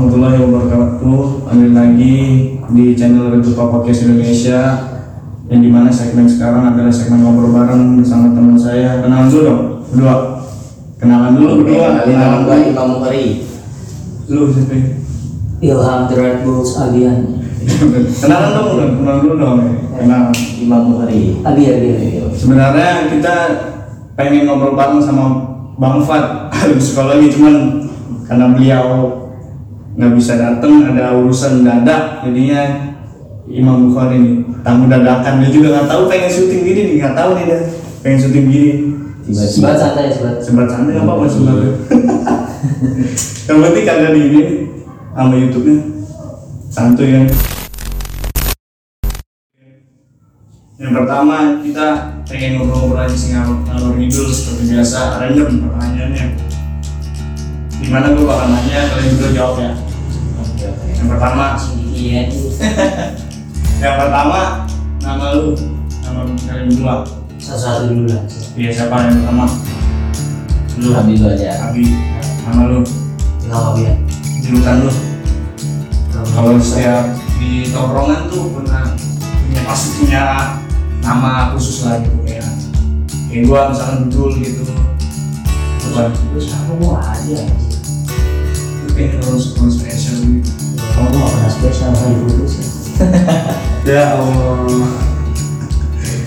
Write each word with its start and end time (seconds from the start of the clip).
Assalamualaikum 0.00 0.32
warahmatullahi 0.32 0.96
wabarakatuh. 0.96 1.20
Kembali 1.44 1.72
lagi 1.76 2.16
di 2.72 2.84
channel 2.96 3.36
Retupa 3.36 3.68
Podcast 3.68 4.08
Indonesia 4.08 4.60
yang 5.52 5.60
di 5.60 5.68
mana 5.68 5.92
segmen 5.92 6.24
sekarang 6.24 6.72
adalah 6.72 6.88
segmen 6.88 7.20
ngobrol 7.20 7.52
bareng 7.52 8.00
bersama 8.00 8.32
teman 8.32 8.56
saya. 8.56 9.04
Kenalan 9.04 9.28
dulu 9.28 9.42
dong, 9.44 9.60
berdua. 9.92 10.16
Kenalan 10.96 11.36
dulu 11.36 11.48
berdua. 11.60 11.88
Kenalan 12.08 12.40
gua 12.48 12.56
Imam 12.64 12.86
Mukhari. 12.96 13.44
Lu 14.24 14.48
siapa? 14.48 14.76
Ilham 15.60 16.00
The 16.08 16.16
Red 16.16 16.36
Bulls 16.48 16.72
Abian 16.80 17.44
Kenalan 18.24 18.50
dong, 18.56 18.68
kenalan 19.04 19.18
dulu 19.20 19.34
dong. 19.36 19.56
Kenalan. 20.00 20.32
Imam 20.64 20.82
Mukhari. 20.96 21.44
Abi 21.44 21.62
Abi 21.76 21.88
Sebenarnya 22.32 23.04
kita 23.12 23.36
pengen 24.16 24.48
ngobrol 24.48 24.80
bareng 24.80 25.04
sama 25.04 25.44
Bang 25.76 26.00
Fat 26.00 26.48
psikologi 26.80 27.36
cuman 27.36 27.84
karena 28.24 28.56
beliau 28.56 29.19
nggak 30.00 30.16
bisa 30.16 30.32
datang 30.40 30.80
ada 30.88 31.12
urusan 31.12 31.60
dadak 31.60 32.24
jadinya 32.24 32.88
Imam 33.44 33.92
Bukhari 33.92 34.16
nih 34.16 34.34
tamu 34.64 34.88
dadakan 34.88 35.44
dia 35.44 35.52
juga 35.52 35.68
nggak 35.76 35.88
tahu 35.92 36.02
pengen 36.08 36.30
syuting 36.32 36.62
gini 36.64 36.80
nih 36.88 36.96
nggak 37.04 37.16
tahu 37.20 37.30
nih 37.36 37.44
dia 37.44 37.58
pengen 38.00 38.18
syuting 38.24 38.46
gini. 38.48 38.72
Sebat 39.28 39.76
santai 39.76 40.08
sebat 40.08 40.40
sebat 40.40 40.66
santai 40.72 40.96
apa 40.96 41.12
apa 41.12 41.24
sebenarnya 41.28 41.70
yang 43.52 43.58
penting 43.60 43.84
kagak 43.84 44.10
di 44.16 44.20
ini 44.24 44.42
sama 45.12 45.36
YouTube-nya. 45.36 45.76
Santuy 46.72 47.08
ya 47.12 47.20
yang 50.80 50.92
pertama 50.96 51.60
kita 51.60 51.88
pengen 52.24 52.56
ngobrol-ngobrol 52.56 53.04
aja 53.04 53.12
sih 53.12 53.36
ngalor 53.36 54.00
ngidul 54.00 54.32
seperti 54.32 54.72
biasa 54.72 55.20
random 55.20 55.68
pertanyaannya. 55.68 56.26
Di 57.84 57.86
mana 57.92 58.16
gue 58.16 58.24
bakal 58.24 58.48
nanya 58.48 58.88
kalian 58.88 59.12
berdua 59.12 59.30
jawab 59.36 59.56
ya 59.60 59.89
yang 61.00 61.08
pertama. 61.08 61.56
Iya. 61.96 62.28
Yang 63.80 63.94
pertama 63.96 64.40
nama 65.00 65.24
lu 65.32 65.56
nama 66.04 66.20
kalian 66.44 66.68
berdua. 66.68 67.08
Satu-satu 67.40 67.88
dulu 67.88 68.04
lah. 68.12 68.22
Iya 68.52 68.70
siapa 68.76 69.08
yang 69.08 69.24
pertama? 69.24 69.48
Lu. 70.76 70.92
Habis 70.92 71.24
lu 71.24 71.28
aja. 71.32 71.72
Abi. 71.72 71.84
Nama 72.44 72.62
lu. 72.68 72.80
Ilham 73.48 73.74
Abian 73.74 73.96
julukan 74.44 74.86
lu? 74.86 74.92
Kalau 76.12 76.60
setiap 76.60 77.16
di 77.40 77.66
tongkrongan 77.72 78.28
tuh 78.28 78.52
pernah 78.52 78.92
punya 79.48 79.62
pasti 79.64 79.88
punya 80.04 80.24
nama 81.00 81.56
khusus 81.56 81.88
lah 81.88 81.98
gitu 82.04 82.20
kayak 82.22 82.44
kayak 83.32 83.48
gua 83.48 83.72
misalkan 83.72 84.06
betul 84.06 84.36
gitu. 84.36 84.62
Terus 85.90 86.46
aku 86.54 86.72
mau 86.78 87.00
aja 87.02 87.40
itu 87.40 88.88
kayak 88.94 89.18
harus 89.18 89.56
harus 89.58 89.74
spesial 89.80 90.20
gitu 90.22 90.59
Kamu 91.00 91.16
tuh 91.16 91.20
gak 91.24 91.32
pernah 91.32 91.48
spesial 91.48 91.90
kali 91.96 92.16
putus 92.28 92.52
ya 92.60 92.68
ya 93.88 94.04
Allah. 94.20 94.92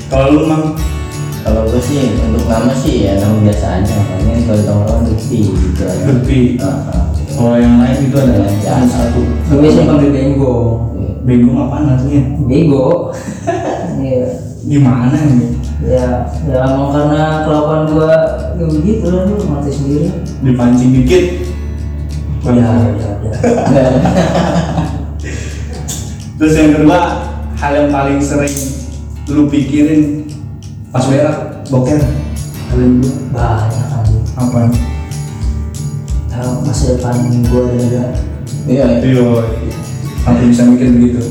Kalau 0.10 0.28
lu 0.34 0.42
mang? 0.50 0.74
Kalau 1.46 1.70
gue 1.70 1.78
sih 1.78 2.18
untuk 2.18 2.50
nama 2.50 2.74
sih 2.74 3.06
ya 3.06 3.22
nama 3.22 3.38
biasa 3.38 3.86
aja. 3.86 3.94
Paling 3.94 4.50
kalau 4.50 4.58
di 4.58 4.66
tongkrongan 4.66 5.06
Lutfi 5.14 5.40
gitu 5.54 5.82
aja. 5.86 6.04
Lutfi. 6.10 6.40
Kalau 7.38 7.54
yang 7.62 7.86
lain 7.86 8.10
itu 8.10 8.18
ada 8.18 8.34
Ya, 8.34 8.50
yang 8.82 8.90
satu. 8.90 9.22
Gue 9.22 9.58
biasanya 9.62 9.86
panggil 9.94 10.10
Benggo 10.10 10.56
bego. 11.22 11.50
Apaan 11.54 11.94
artinya? 11.94 12.22
Bego. 12.50 12.90
Iya. 14.04 14.26
Gimana 14.66 15.16
nih 15.16 15.54
Ya, 15.86 16.28
ya 16.50 16.60
emang 16.66 16.92
karena 16.92 17.46
kelakuan 17.46 17.88
gua 17.94 18.12
ya 18.58 18.66
begitu 18.68 19.06
lah 19.06 19.30
lu 19.30 19.38
mati 19.48 19.70
sendiri. 19.70 20.10
Dipancing 20.42 20.92
dikit. 20.98 21.24
Ya, 22.42 22.52
ya, 22.52 23.12
ya 23.22 23.84
Terus 26.44 26.60
yang 26.60 26.76
kedua, 26.76 27.24
hal 27.56 27.72
yang 27.72 27.88
paling 27.88 28.20
sering 28.20 28.52
lu 29.32 29.48
pikirin 29.48 30.28
pas 30.92 31.08
berak, 31.08 31.64
boker. 31.72 31.96
Kalian 32.68 33.00
berdua 33.00 33.64
Banyak 33.64 33.88
aja 33.88 34.20
apa? 34.36 34.60
Ya, 36.36 36.44
masa 36.68 37.00
depan 37.00 37.32
gua 37.48 37.72
dan 37.72 37.80
juga 37.80 38.04
Iya. 38.68 38.86
Iya, 39.00 39.24
sampai 40.28 40.52
bisa 40.52 40.68
mikir 40.68 40.92
begitu. 40.92 41.24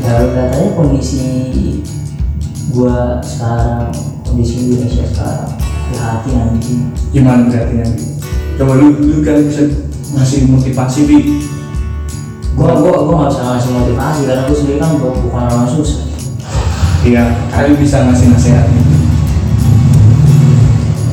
Ya 0.00 0.16
lihat 0.16 0.48
aja 0.48 0.72
kondisi 0.72 1.20
gua 2.72 3.20
sekarang 3.20 3.92
Kondisi 4.24 4.64
Indonesia 4.64 5.04
sekarang 5.12 5.52
Hati 5.92 6.30
nanti 6.32 6.72
Gimana 7.12 7.52
berarti 7.52 7.74
nanti? 7.84 8.04
Coba 8.56 8.80
lu, 8.80 8.96
lu 8.96 9.20
kan 9.20 9.44
bisa 9.44 9.68
ngasih 10.16 10.48
motivasi 10.48 11.00
bi. 11.04 11.47
Gua, 12.58 12.74
gua, 12.74 13.06
gua 13.06 13.16
gak 13.22 13.30
bisa 13.30 13.42
ngasih 13.46 13.70
motivasi 13.72 14.20
Karena 14.26 14.42
gua 14.44 14.56
sendiri 14.56 14.78
kan 14.78 14.90
bu- 14.98 15.14
bukan 15.22 15.42
orang 15.46 15.68
susah 15.68 16.10
Iya, 16.98 17.24
kalian 17.48 17.78
bisa 17.78 18.02
ngasih 18.04 18.26
nasihat. 18.28 18.66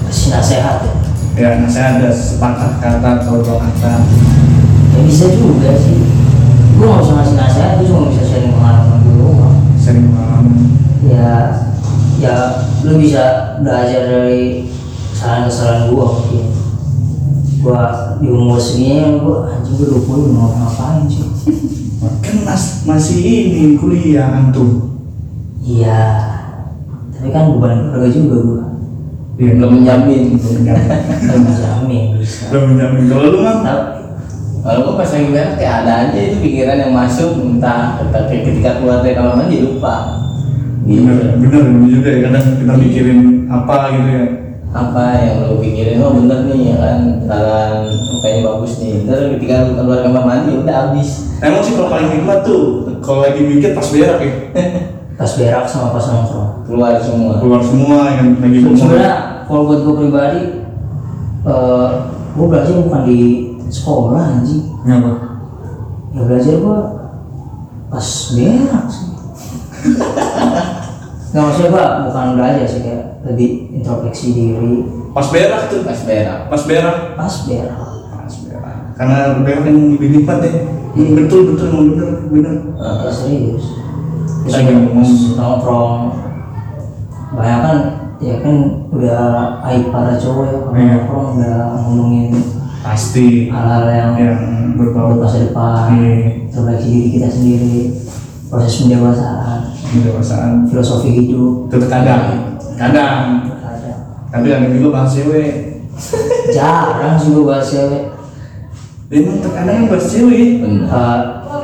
Kasih 0.09 0.29
nasihat 0.33 0.77
ya 0.81 0.93
Ya, 1.35 1.49
nasihat 1.59 1.99
ada 1.99 2.09
sepatah 2.09 2.79
kata 2.79 3.09
atau 3.19 3.43
dua 3.43 3.59
kata. 3.59 4.01
Ya 4.89 4.99
bisa 5.03 5.29
juga 5.29 5.75
sih 5.77 5.99
Gua 6.75 6.89
gak 6.89 7.01
bisa 7.03 7.11
ngasih 7.13 7.35
nasihat, 7.37 7.69
gua 7.77 7.85
cuma 7.85 8.09
bisa 8.09 8.23
sharing 8.25 8.51
pengalaman 8.51 8.97
gue 8.99 9.13
doang 9.15 9.55
Sering 9.77 10.05
pengalaman. 10.09 10.57
ya 11.05 11.29
ya 12.15 12.35
lu 12.81 12.97
bisa 12.97 13.23
belajar 13.61 14.01
dari 14.07 14.71
kesalahan-kesalahan 15.13 15.93
gua 15.93 16.05
mungkin 16.17 16.49
gua 17.65 17.83
di 18.21 18.27
umur 18.29 18.61
segini 18.61 19.17
gua 19.17 19.49
anjing 19.49 19.73
gua 19.75 19.87
lupa 19.89 20.11
lu 20.13 20.27
mau 20.29 20.49
ngapain 20.53 21.09
sih 21.09 21.25
Kan 22.21 22.45
mas, 22.45 22.85
masih 22.85 23.17
ini 23.17 23.73
kuliah 23.75 24.29
antum. 24.29 24.93
iya 25.59 26.21
tapi 27.09 27.33
kan 27.33 27.49
beban 27.49 27.89
keluarga 27.89 28.09
juga 28.09 28.37
gua 28.39 28.61
Iya, 29.35 29.51
Belum 29.59 29.71
menjamin. 29.75 30.39
belum 30.39 30.53
menjamin. 30.63 30.87
belum 31.19 31.41
menjamin 31.43 32.03
bisa 32.15 32.43
Belum 32.47 32.63
menjamin. 32.71 33.03
Kalau 33.11 33.25
lu 33.27 33.39
mah 33.43 33.57
Kalau 34.63 34.79
gue 34.81 34.95
pas 34.95 35.09
lagi 35.11 35.27
berak 35.27 35.51
kayak 35.59 35.75
ada 35.83 35.93
aja 36.07 36.19
itu 36.23 36.35
pikiran 36.39 36.77
yang 36.79 36.93
masuk 36.95 37.35
entah 37.37 37.99
entah 37.99 38.23
kayak 38.25 38.47
ketika 38.47 38.79
keluar 38.79 39.03
dari 39.03 39.11
kamar 39.11 39.35
mandi 39.35 39.59
lupa. 39.59 40.23
Gitu. 40.87 41.03
bener, 41.03 41.35
bener, 41.35 41.61
bener 41.67 41.87
juga 41.91 42.07
ya 42.07 42.19
kadang 42.23 42.45
kita 42.55 42.73
mikirin 42.79 43.19
apa 43.45 43.75
gitu 43.91 44.07
ya. 44.09 44.23
Apa 44.75 45.03
yang 45.23 45.35
lo 45.47 45.55
pikirin? 45.63 46.03
Oh 46.03 46.11
bener 46.11 46.51
nih 46.51 46.75
ya 46.75 46.77
kan? 46.83 46.99
Jalan 47.23 47.73
kayaknya 48.19 48.41
bagus 48.43 48.73
nih. 48.83 49.07
Terus 49.07 49.25
ketika 49.39 49.53
lu 49.63 49.71
keluar 49.79 49.99
kamar 50.03 50.23
mandi 50.27 50.51
udah 50.59 50.75
habis. 50.75 51.31
Emang 51.39 51.63
sih 51.63 51.79
kalau 51.79 51.87
paling 51.87 52.09
nikmat 52.11 52.43
tuh 52.43 52.91
kalau 52.99 53.23
lagi 53.23 53.39
mikir 53.39 53.71
pas 53.71 53.87
berak 53.87 54.19
ya? 54.19 54.33
Pas 55.15 55.31
berak 55.39 55.63
sama 55.63 55.95
pas 55.95 56.03
nongkrong. 56.11 56.67
Keluar 56.67 56.99
semua. 56.99 57.39
Keluar 57.39 57.63
semua 57.63 58.11
yang 58.19 58.35
lagi 58.35 58.59
sebenarnya 58.59 59.47
kalau 59.47 59.63
buat 59.63 59.79
gua 59.87 59.95
pribadi 59.95 60.43
eh 61.47 61.89
gua 62.35 62.45
belajar 62.51 62.75
bukan 62.83 63.01
di 63.07 63.19
sekolah 63.71 64.43
anjing. 64.43 64.75
Ngapa? 64.83 65.35
ya 66.15 66.23
belajar 66.23 66.55
gua 66.63 66.79
pas 67.91 68.07
berak 68.31 68.85
sih 68.87 69.07
nggak 71.35 71.43
maksudnya 71.43 71.69
gua 71.69 71.85
bukan 72.07 72.25
belajar 72.39 72.63
sih 72.63 72.79
kayak 72.79 73.03
lebih 73.27 73.49
introspeksi 73.75 74.27
diri 74.31 74.87
Pas 75.11 75.27
berak 75.27 75.67
tuh. 75.67 75.83
pas 75.83 75.99
berak 76.01 76.39
Pas 76.47 76.63
berak. 76.63 76.97
pas 77.13 77.35
berak 77.43 77.75
Pas 78.07 78.35
berak. 78.41 78.77
Karena 78.95 79.17
berak 79.39 79.63
yang 79.63 79.79
lebih 79.91 80.09
nikmat 80.13 80.39
ya. 80.39 80.51
Iya. 80.95 81.09
Betul 81.13 81.41
betul 81.51 81.67
emang 81.69 81.85
bener 81.91 82.09
bener. 82.25 82.55
ya 82.79 83.11
serius 83.11 83.65
terus 84.47 85.35
nongkrong 85.35 86.15
banyak 87.33 87.59
kan 87.59 87.77
ya 88.17 88.35
kan 88.39 88.55
udah 88.87 89.23
aib 89.65 89.91
para 89.91 90.15
cowok 90.15 90.43
ya 90.45 90.57
kalau 90.61 90.71
Iya. 90.73 90.87
nongkrong 90.95 91.27
udah 91.35 91.55
ngomongin 91.75 92.31
Pasti 92.79 93.49
hal-hal 93.49 93.89
yang 93.89 94.11
yang 94.15 94.39
berbau 94.77 95.17
masa 95.17 95.41
depan 95.41 95.97
Iya. 95.97 96.15
perbaiki 96.47 96.87
diri 96.87 97.09
kita 97.11 97.27
sendiri 97.27 97.75
proses 98.47 98.79
pendewasaan 98.79 99.54
kedewasaan. 99.85 100.65
filosofi 100.67 101.09
hidup 101.13 101.69
Itu 101.69 101.85
kadang 101.87 102.55
kadang 102.75 103.45
ada 103.63 103.91
tapi 104.31 104.51
ada 104.51 104.67
juga 104.67 104.99
bahas 104.99 105.15
cewek. 105.15 105.51
jarang 106.51 107.15
sih 107.15 107.31
gua 107.31 107.55
bahas 107.55 107.67
cewek 107.71 108.03
Emang 109.05 109.37
terkadang 109.37 109.85
yang 109.85 109.87
bahas 109.87 110.09
cewek. 110.09 110.65
Eh, 110.65 111.19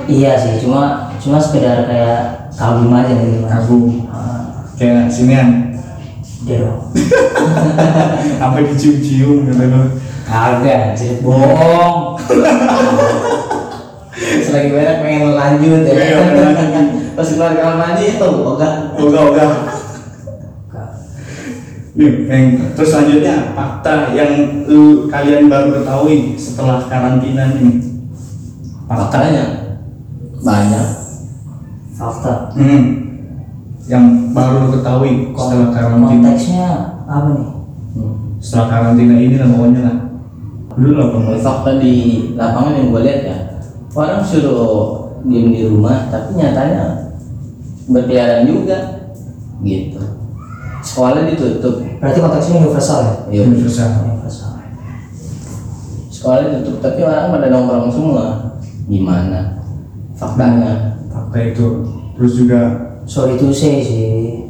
iya 0.08 0.38
sih 0.38 0.62
cuma 0.62 1.10
cuma 1.18 1.42
sekedar 1.42 1.90
kayak 1.90 2.54
kagum 2.54 2.94
aja 2.94 3.18
gitu. 3.18 3.44
Kagum. 3.50 3.84
Eh, 4.08 4.40
Kayak 4.78 5.10
sinian. 5.10 5.50
dia 6.42 6.58
dong 6.66 6.90
Sampai 8.42 8.66
dicium-cium 8.66 9.46
gitu 9.46 9.82
kagak 10.26 10.96
bohong 11.22 12.18
selagi 14.40 14.70
berak 14.72 14.98
pengen 15.04 15.36
lanjut 15.36 15.82
ya 15.84 15.94
Iya, 15.94 16.20
pas 17.12 17.28
keluar 17.28 17.52
kamar 17.60 17.76
mandi 17.76 18.04
itu 18.16 18.24
ogah 18.24 18.74
Oga 18.96 19.20
oga. 19.28 19.48
Nih, 21.92 22.72
terus 22.72 22.88
selanjutnya 22.96 23.52
fakta 23.52 24.16
yang 24.16 24.64
lu, 24.64 25.12
kalian 25.12 25.52
baru 25.52 25.76
ketahui 25.84 26.40
setelah 26.40 26.88
karantina 26.88 27.52
ini. 27.60 27.84
Fakta. 28.88 29.12
Faktanya 29.12 29.46
banyak. 30.40 30.88
Hmm. 30.88 31.92
fakta 32.00 32.34
Yang 33.92 34.06
baru 34.32 34.72
ketahui 34.72 35.36
setelah 35.36 35.68
karantina. 35.76 36.08
konteksnya 36.16 36.70
apa 37.06 37.30
nih 37.36 37.48
Hmm. 37.92 38.40
Setelah 38.40 38.68
karantina 38.72 39.20
ini 39.20 39.36
lah 39.36 39.52
pokoknya 39.52 39.82
lah. 39.84 39.98
Dulu 40.80 40.92
lah. 40.96 41.08
Fakta 41.44 41.72
di 41.76 41.94
lapangan 42.40 42.80
yang 42.80 42.88
gue 42.96 43.02
lihat 43.04 43.22
ya, 43.28 43.38
orang 43.92 44.22
suruh 44.24 45.12
diem 45.28 45.54
di 45.54 45.62
rumah, 45.68 46.08
tapi 46.10 46.38
nyatanya 46.40 47.14
berkeliaran 47.92 48.48
juga, 48.48 48.78
gitu. 49.62 50.02
Sekolah 50.82 51.30
ditutup, 51.30 51.84
berarti 52.02 52.20
konteksnya 52.20 52.66
universal 52.66 53.00
ya 53.06 53.14
Iya, 53.30 53.42
Universal. 53.54 53.90
universal 54.02 54.52
sekolah 56.10 56.38
ditutup, 56.54 56.86
tapi 56.86 57.02
orang 57.02 57.34
pada 57.34 57.50
nongkrong 57.50 57.90
semua. 57.90 58.26
Gimana? 58.86 59.58
Faktanya. 60.14 61.02
Fakta 61.10 61.40
itu. 61.50 61.68
Terus 62.14 62.34
juga 62.38 62.62
sorry 63.10 63.42
to 63.42 63.50
say 63.50 63.82
sih 63.82 64.46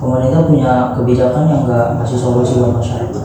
pemerintah 0.00 0.48
punya 0.48 0.96
kebijakan 0.96 1.44
yang 1.50 1.60
nggak 1.68 2.00
kasih 2.00 2.18
solusi 2.18 2.56
buat 2.62 2.80
masyarakat 2.80 3.24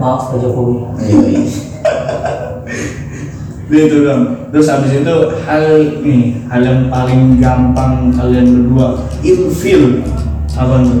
maaf 0.00 0.30
Pak 0.30 0.38
Jokowi 0.40 0.88
Iya, 3.64 3.82
itu 3.88 3.96
dong. 4.04 4.22
Terus 4.52 4.68
habis 4.68 4.92
itu 4.92 5.16
hal 5.48 5.64
nih, 6.04 6.36
hal 6.52 6.60
yang 6.60 6.80
paling 6.92 7.40
gampang 7.40 8.12
kalian 8.12 8.46
berdua 8.60 9.00
ilfil 9.24 10.04
apa 10.52 10.84
tuh? 10.84 11.00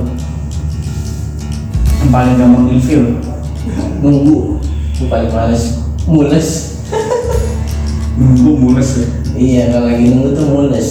Yang 2.00 2.10
paling 2.10 2.34
gampang 2.40 2.64
ilfil. 2.72 3.04
nunggu, 4.04 4.60
gue 5.00 5.08
paling 5.08 5.32
males, 5.32 5.80
mules. 6.04 6.48
Nunggu 8.20 8.52
mules 8.60 8.90
ya. 9.00 9.06
Iya, 9.34 9.62
kalau 9.72 9.88
lagi 9.88 10.04
nunggu 10.12 10.28
tuh 10.36 10.46
mules. 10.48 10.88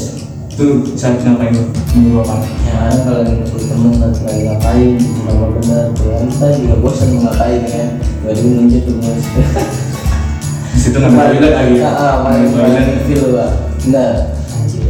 Itu 0.53 0.65
saat 0.93 1.21
ngapain 1.25 1.53
lu? 1.53 1.69
Nunggu 1.97 2.21
apa? 2.21 2.37
Ya 2.69 2.89
kalau 3.01 3.21
lagi 3.25 3.41
ketemu 3.49 3.65
temen 3.69 3.91
lagi 3.97 4.21
lagi 4.25 4.41
ngapain, 4.49 4.91
nama 5.25 5.45
bener, 5.57 5.85
tuh 5.97 6.09
kita 6.29 6.47
juga 6.57 6.75
bosan 6.81 7.09
ngapain 7.17 7.61
kan. 7.65 7.89
Dulu 8.29 8.49
muncul 8.61 8.79
tuh 8.81 8.93
mules. 9.01 9.25
Di 10.73 10.79
situ 10.79 10.97
nggak 10.97 11.13
ada 11.13 11.29
toilet 11.31 11.53
lagi. 11.53 11.75
Ah, 11.79 11.93
ah, 11.93 12.13
Nggak 12.33 12.49
toilet. 12.51 12.85
feel 13.05 13.23
pak. 13.31 13.49
Benar. 13.83 14.11
anjir 14.53 14.83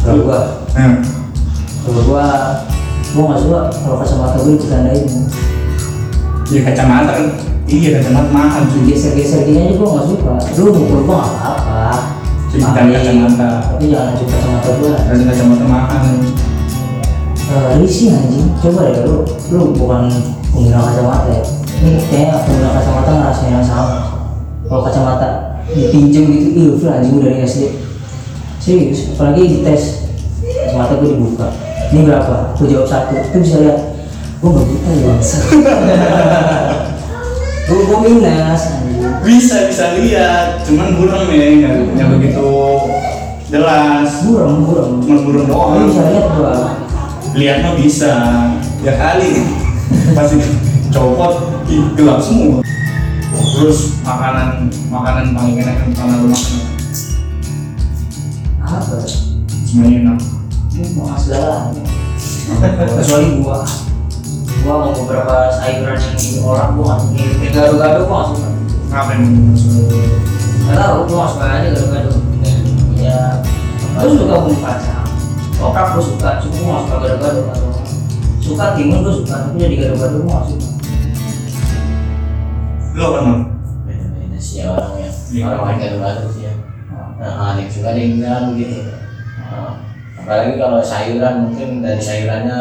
kalau 0.00 0.22
gua 0.24 0.38
Nah, 0.70 0.92
kalau 1.82 2.02
gua 2.06 2.24
gua 3.10 3.22
nggak 3.26 3.40
suka 3.42 3.60
kalau 3.76 3.96
kacamata 3.98 4.36
gua 4.38 4.52
dicandain 4.54 5.04
ya 6.48 6.60
kacamata 6.64 7.12
kan. 7.14 7.26
Iya 7.66 7.88
kacamata 7.98 8.30
mahal 8.30 8.62
cuy. 8.66 8.82
geser-geser 8.86 9.44
gini 9.44 9.58
aja 9.60 9.74
gua 9.76 9.88
nggak 9.94 10.06
suka 10.08 10.32
lu 10.56 10.70
ngukur 10.72 11.00
gua 11.04 11.16
nggak 11.20 11.30
apa-apa 11.36 11.82
Cuci 12.50 12.66
Pakai, 12.66 12.90
kacamata. 12.90 13.50
tapi 13.62 13.84
jangan 13.86 14.10
cuci 14.14 14.24
kacamata 14.26 14.68
gua 14.74 14.92
Dan 15.06 15.18
kacamata 15.22 15.64
mahal. 15.64 16.02
Eh, 17.50 17.70
risih 17.82 18.14
anjing 18.14 18.46
coba 18.58 18.94
deh 18.94 19.02
lu 19.02 19.26
lu 19.50 19.74
bukan 19.74 20.06
pengguna 20.48 20.86
kacamata 20.86 21.28
ya 21.28 21.42
ini 21.82 21.98
kayaknya 22.06 22.36
pengguna 22.42 22.70
kacamata 22.78 23.10
ngerasain 23.10 23.50
yang 23.52 23.66
sama 23.66 24.09
kalau 24.70 24.86
kacamata 24.86 25.58
dipinjam 25.66 26.30
gitu 26.30 26.48
ilfil 26.54 26.94
anjing 26.94 27.18
udah 27.18 27.26
dari 27.26 27.42
SD 27.42 27.74
serius 28.62 29.10
apalagi 29.18 29.42
di 29.50 29.58
tes 29.66 30.06
kacamata 30.40 31.02
gue 31.02 31.10
dibuka. 31.18 31.50
Ini 31.90 32.06
berapa? 32.06 32.54
Gue 32.54 32.70
jawab 32.70 32.86
satu. 32.86 33.18
Itu 33.18 33.42
bisa 33.42 33.56
lihat. 33.66 33.78
Gue 34.38 34.50
nggak 34.54 34.66
buta 34.70 34.90
ya. 34.94 35.14
Gue 37.66 37.86
gue 37.86 37.98
minus 38.02 38.62
anjing. 38.66 39.02
Bisa 39.26 39.56
bisa 39.70 39.94
lihat, 39.98 40.62
cuman 40.66 40.98
burem 40.98 41.28
ya, 41.30 41.46
nggak 41.60 41.74
nggak 41.98 42.08
begitu 42.18 42.46
jelas. 43.50 44.10
buram 44.26 44.62
buram 44.62 44.90
Cuman 45.02 45.20
burem 45.26 45.44
gue 45.46 45.54
doang. 45.54 45.86
bisa 45.90 46.02
lihat 46.14 46.26
gua. 46.38 46.54
Lihat 47.34 47.58
mah 47.62 47.74
bisa. 47.74 48.12
Ya 48.86 48.92
kali. 48.94 49.30
Pasti 50.14 50.38
copot 50.94 51.62
gelap 51.94 52.18
semua 52.18 52.62
terus 53.50 53.98
makanan 54.06 54.70
makanan 54.86 55.34
paling 55.34 55.56
enak 55.58 55.76
yang 55.82 55.90
pernah 55.94 56.16
lu 56.22 56.26
makan? 56.30 56.54
Apa? 58.60 58.94
Ya? 59.02 59.30
semuanya 59.70 59.96
enak. 60.02 60.18
Ini 60.70 60.86
mau 60.98 61.14
segala 61.18 61.70
kecuali 62.98 63.26
gua. 63.42 63.62
Gua 64.60 64.74
mau 64.82 64.92
beberapa 64.94 65.50
sayuran 65.54 65.98
yang 65.98 66.14
di 66.18 66.38
orang 66.42 66.70
gua 66.74 66.84
nggak 66.86 66.98
suka. 67.06 67.22
Kayak 67.38 67.52
gado-gado 67.54 68.00
gua 68.06 68.16
nggak 68.18 68.28
suka. 68.34 68.48
Ngapain 68.90 69.20
nggak 70.66 70.76
tahu 70.78 70.98
gua 71.06 71.16
nggak 71.18 71.30
suka 71.30 71.46
aja 71.46 71.68
gado-gado 71.74 72.12
ya 73.00 73.20
gua 73.94 74.10
suka 74.10 74.34
bumbu 74.42 74.60
kacang. 74.62 75.08
Toprak 75.58 75.86
gua 75.94 76.02
suka 76.02 76.28
cuma 76.42 76.54
gua 76.58 76.70
nggak 76.70 76.82
suka 76.86 76.96
gado-gado 76.98 77.42
suka 78.40 78.64
timun 78.74 79.06
gua 79.06 79.14
suka 79.14 79.34
tapi 79.46 79.56
jadi 79.62 79.74
gado-gado 79.78 80.16
gua 80.26 80.42
nggak 80.42 80.46
suka 80.50 80.59
lu 83.00 83.04
apa 83.08 83.20
mam 83.24 83.40
Beda-beda 83.88 84.36
sih 84.36 84.60
ya 84.60 84.76
orang 84.76 85.00
ya. 85.00 85.10
Iya. 85.32 85.42
Orang 85.48 85.60
main 85.64 85.78
gado-gado 85.80 86.28
sih 86.28 86.44
ya. 86.44 86.52
Nah, 87.16 87.32
ada 87.56 87.60
yang 87.64 87.72
suka 87.72 87.88
ada 87.96 88.00
yang 88.00 88.12
enggak 88.20 88.40
gitu. 88.60 88.78
Nah, 89.40 89.72
apalagi 90.20 90.52
kalau 90.60 90.80
sayuran 90.84 91.34
mungkin 91.48 91.68
dari 91.80 92.02
sayurannya 92.02 92.58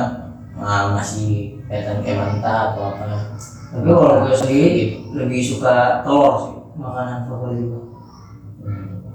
ah, 0.56 0.96
masih 0.96 1.60
kelihatan 1.68 2.00
kayak 2.02 2.20
mentah 2.24 2.72
atau 2.72 2.82
apa. 2.96 3.04
tapi 3.70 3.86
kalau 3.86 4.26
gua 4.26 4.34
sendiri 4.34 5.06
lebih 5.14 5.46
suka 5.46 6.02
telur 6.02 6.34
sih 6.42 6.56
makanan 6.80 7.30
favorit 7.30 7.70
Hmm. 8.60 9.06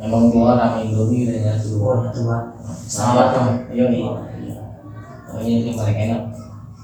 Emang 0.00 0.32
gua 0.32 0.58
sama 0.58 0.78
Indomie 0.82 1.26
udah 1.28 1.38
nyatu. 1.42 1.68
gua 1.78 1.92
nyatu 2.06 2.20
banget 2.26 2.46
Sama 2.86 3.22
tuh. 3.34 3.46
Iya 3.70 3.84
nih. 3.90 4.02
Oh, 5.32 5.38
ini 5.38 5.70
yang 5.70 5.76
paling 5.78 5.98
enak. 5.98 6.22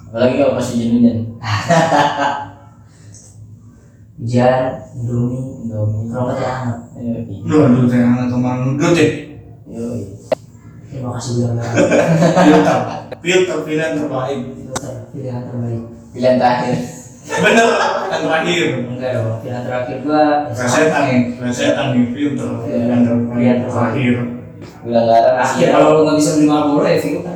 Apalagi 0.08 0.34
kalau 0.40 0.54
masih 0.56 0.74
jenuh 0.78 1.00
hujan 4.18 4.54
indomie 4.98 5.42
Indomie. 5.62 6.10
kalau 6.10 6.24
nggak 6.26 6.36
teh 6.36 6.50
hangat 6.50 6.78
lu 7.46 7.56
aduh 7.62 7.86
saya 7.86 8.04
anak 8.04 8.26
teman 8.28 8.56
lu 8.66 8.88
deh 8.92 9.10
Iya. 9.68 9.84
terima 10.88 11.12
kasih 11.20 11.30
bilang 11.36 11.60
filter 11.60 12.78
filter 13.20 13.58
pilihan 13.68 13.92
terbaik. 14.00 14.40
Pilihan 15.12 15.42
terbaik. 15.44 15.82
Pilihan 16.08 16.36
terakhir. 16.40 16.76
bener 17.28 17.68
yang 18.08 18.22
terakhir. 18.24 18.64
Enggak 18.88 19.10
dong 19.12 19.28
pilihan 19.44 19.62
terakhir 19.68 19.96
gua 20.00 20.22
resetan 20.48 21.04
resetan 21.36 21.86
nih 21.92 22.04
filter 22.16 22.48
pilihan 22.64 23.00
ter- 23.04 23.24
pilihan 23.28 23.58
terakhir. 23.68 24.14
Bilang 24.80 25.04
garam. 25.04 25.34
akhir 25.36 25.66
kalau 25.68 25.88
lu 25.92 26.00
nggak 26.08 26.16
bisa 26.16 26.30
beli 26.34 26.46
Marlboro 26.48 26.86
ya 26.88 26.98
filter 26.98 27.34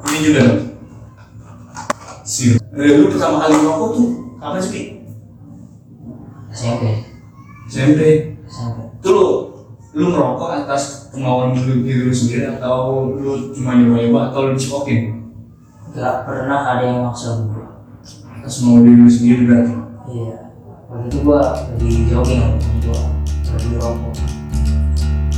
ini 0.00 0.18
juga. 0.22 0.42
Sih 2.22 2.54
eh, 2.54 2.92
lu 2.94 3.10
pertama 3.10 3.42
kali 3.42 3.54
ngerokok 3.58 3.88
tuh 3.90 4.08
kapan 4.38 4.62
sih? 4.62 4.99
SMP 6.50 6.82
SMP 7.70 8.00
SMP 8.50 8.78
itu 8.98 9.08
lu 9.08 9.26
lu 9.90 10.14
ngerokok 10.14 10.66
atas 10.66 11.10
kemauan 11.10 11.54
lu 11.54 11.82
diri 11.82 12.06
lu 12.06 12.14
sendiri 12.14 12.46
atau 12.46 13.10
lu 13.10 13.50
cuma 13.50 13.74
nyoba-nyoba 13.74 14.30
atau 14.30 14.50
lu 14.50 14.50
dicekokin? 14.54 15.30
Nggak 15.90 16.16
pernah 16.22 16.60
ada 16.62 16.82
yang 16.86 17.02
maksa 17.06 17.42
gua. 17.42 17.82
Atas 18.38 18.62
mau 18.62 18.78
diri 18.78 19.02
lu 19.02 19.10
sendiri 19.10 19.50
berarti? 19.50 19.74
Iya. 20.10 20.54
Waktu 20.86 21.06
itu 21.10 21.18
gua 21.26 21.42
lagi 21.54 21.90
jogging 22.06 22.42
gua 22.86 23.00
lagi 23.50 23.70
rokok 23.78 24.14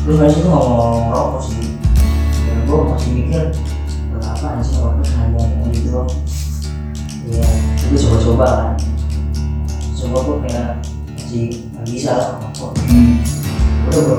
terus 0.03 0.35
situ 0.35 0.47
nggak 0.51 0.65
mau 0.67 0.99
ngerokok 1.09 1.41
sih? 1.47 1.65
Dan 2.45 2.57
gua 2.67 2.79
masih 2.93 3.11
mikir 3.15 3.45
berapa 4.13 4.61
sih 4.61 4.75
ngerokok 4.77 5.05
seharian 5.07 5.49
yang 5.49 5.71
gitu 5.73 5.89
doang? 5.93 6.11
Iya 7.25 7.47
itu 7.89 7.97
coba-coba 8.05 8.47
kan. 8.49 8.71
Coba 9.97 10.17
gua 10.27 10.37
kayak 10.45 10.69
masih 11.33 11.65
nggak 11.73 11.87
bisa 11.89 12.11
lah 12.13 12.29
ngerokok 12.37 12.71
hmm. 12.93 13.17
udah 13.89 14.01
bro. 14.05 14.19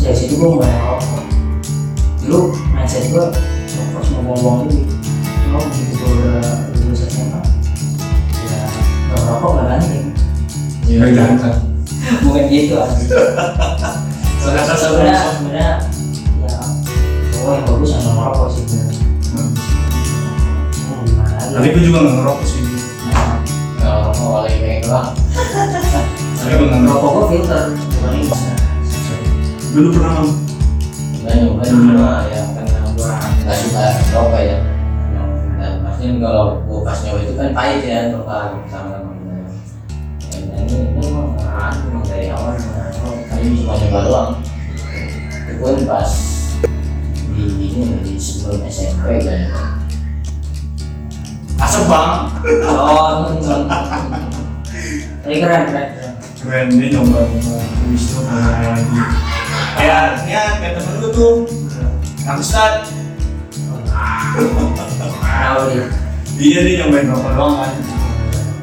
Dari 0.00 0.16
situ 0.16 0.34
gue 0.40 0.48
mulai 0.48 0.72
ngerokok 0.72 1.24
dulu 2.24 2.40
mindset 2.72 3.04
gue 3.12 3.24
ngerokok 3.68 4.02
cuma 4.08 4.20
buang-buang 4.24 4.58
duit 4.64 4.88
cuma 5.28 5.60
begitu 5.60 5.92
gue 5.92 6.08
udah 6.08 6.40
lulus 6.72 7.04
SMA 7.04 7.40
ya 8.48 8.64
nggak 9.12 9.20
ngerokok 9.20 9.50
nggak 9.52 9.66
ganteng 9.76 10.06
Gak 10.88 11.12
ganteng 11.12 11.56
bukan 12.24 12.44
gitu 12.48 12.74
ah. 12.80 12.88
Ternyata 14.40 14.72
sebenarnya 14.72 15.16
sebenarnya 15.36 15.72
ya 16.48 16.56
cowok 17.28 17.52
yang 17.60 17.64
bagus 17.68 17.88
yang 17.92 18.00
nggak 18.08 18.16
ngerokok 18.16 18.48
sih 18.48 18.62
sebenarnya 18.64 18.96
gimana 21.12 21.28
lagi? 21.36 21.52
Tapi 21.60 21.66
gue 21.76 21.82
juga 21.84 21.98
gak 22.08 22.16
ngerokok 22.24 22.46
sih. 22.48 22.60
Nah, 23.12 23.36
Kalau 23.84 24.00
rokok 24.08 24.28
oleh 24.40 24.52
kayak 24.56 24.80
doang. 24.88 25.21
Tapi 26.52 26.68
gak 26.68 26.84
ngerokok 26.84 27.00
rokok 27.00 27.12
gue 27.16 27.28
filter? 27.32 27.64
Bukan 27.72 28.12
ini 28.12 28.28
Dulu 29.72 29.88
pernah 29.96 30.12
Mam? 30.20 30.28
Gue 31.16 31.32
nyoba 31.32 31.62
cuma 31.64 32.12
ya 32.28 32.42
karena 32.52 32.78
gua 32.92 33.12
nggak 33.40 33.56
suka 33.56 33.84
rokok 34.12 34.40
ya. 34.44 34.58
Nggak 35.56 35.72
Mungkin 35.80 36.12
kalau 36.20 36.60
gua 36.68 36.78
pas 36.84 36.98
nyoba 37.08 37.18
itu 37.24 37.32
kan 37.40 37.56
pahit 37.56 37.80
ya 37.88 38.12
untuk 38.12 38.28
kali 38.28 38.52
pertama 38.68 39.00
Ya, 40.28 40.38
dan 40.52 40.60
ini 40.68 40.76
ini 40.92 41.00
emang 41.08 41.40
aku 41.40 41.84
emang 41.88 42.04
dari 42.04 42.28
awal 42.28 42.52
nah, 42.60 43.36
ini 43.40 43.56
cuma 43.64 43.72
nyoba 43.72 44.00
doang. 44.04 44.30
Itu 45.48 45.52
pun 45.56 45.76
pas 45.88 46.10
di 47.32 47.44
ini 47.48 47.96
di 48.04 48.14
sebelum 48.20 48.60
SMP 48.68 49.24
kan. 49.24 49.40
asap 51.64 51.88
bang. 51.88 52.12
Oh. 52.68 53.24
Tapi 55.22 55.38
keren, 55.38 55.62
keren, 55.70 56.01
keren. 56.42 56.66
dia 56.74 56.86
nyoba 56.98 57.18
itu 57.30 57.50
mulai 58.26 58.66
lagi 58.74 59.00
ya 59.78 59.98
ya 60.26 60.42
kayak 60.58 60.74
temen 60.78 60.94
lu 60.98 61.08
tuh 61.14 61.34
Kang 62.22 62.38
Ustad 62.38 62.86
Tahu 65.22 65.60
dia. 65.70 65.86
dia 66.38 66.58
dia 66.66 66.74
nyobain 66.82 67.10
rokok 67.10 67.32
doang 67.38 67.56
kan 67.62 67.72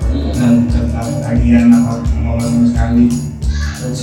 Iya. 0.10 0.34
dan 0.34 0.54
tentang 0.66 1.22
tagihan 1.22 1.70
apa 1.70 2.02
ngomong 2.18 2.42
sama 2.42 2.66
sekali 2.66 3.06
terus 3.78 4.02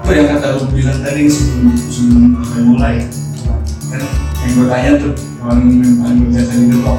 itu 0.00 0.10
yang 0.16 0.28
kata 0.32 0.46
lu 0.56 0.64
bilang 0.72 0.98
tadi 1.04 1.28
sebelum 1.28 1.76
sebelum 1.76 2.24
kita 2.40 2.58
mulai 2.64 2.94
kan 3.92 4.02
yang 4.40 4.50
gue 4.56 4.66
tanya 4.72 4.90
tuh 4.96 5.12
orang 5.44 5.68
yang 5.68 6.00
paling 6.00 6.18
berjasa 6.26 6.52
di 6.56 6.76
kalau 6.80 6.98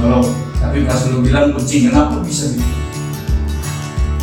kalau 0.00 0.22
tapi 0.56 0.88
pas 0.88 1.00
lu 1.12 1.20
bilang 1.20 1.52
kucing 1.52 1.92
kenapa 1.92 2.24
bisa 2.24 2.48
gitu 2.56 2.81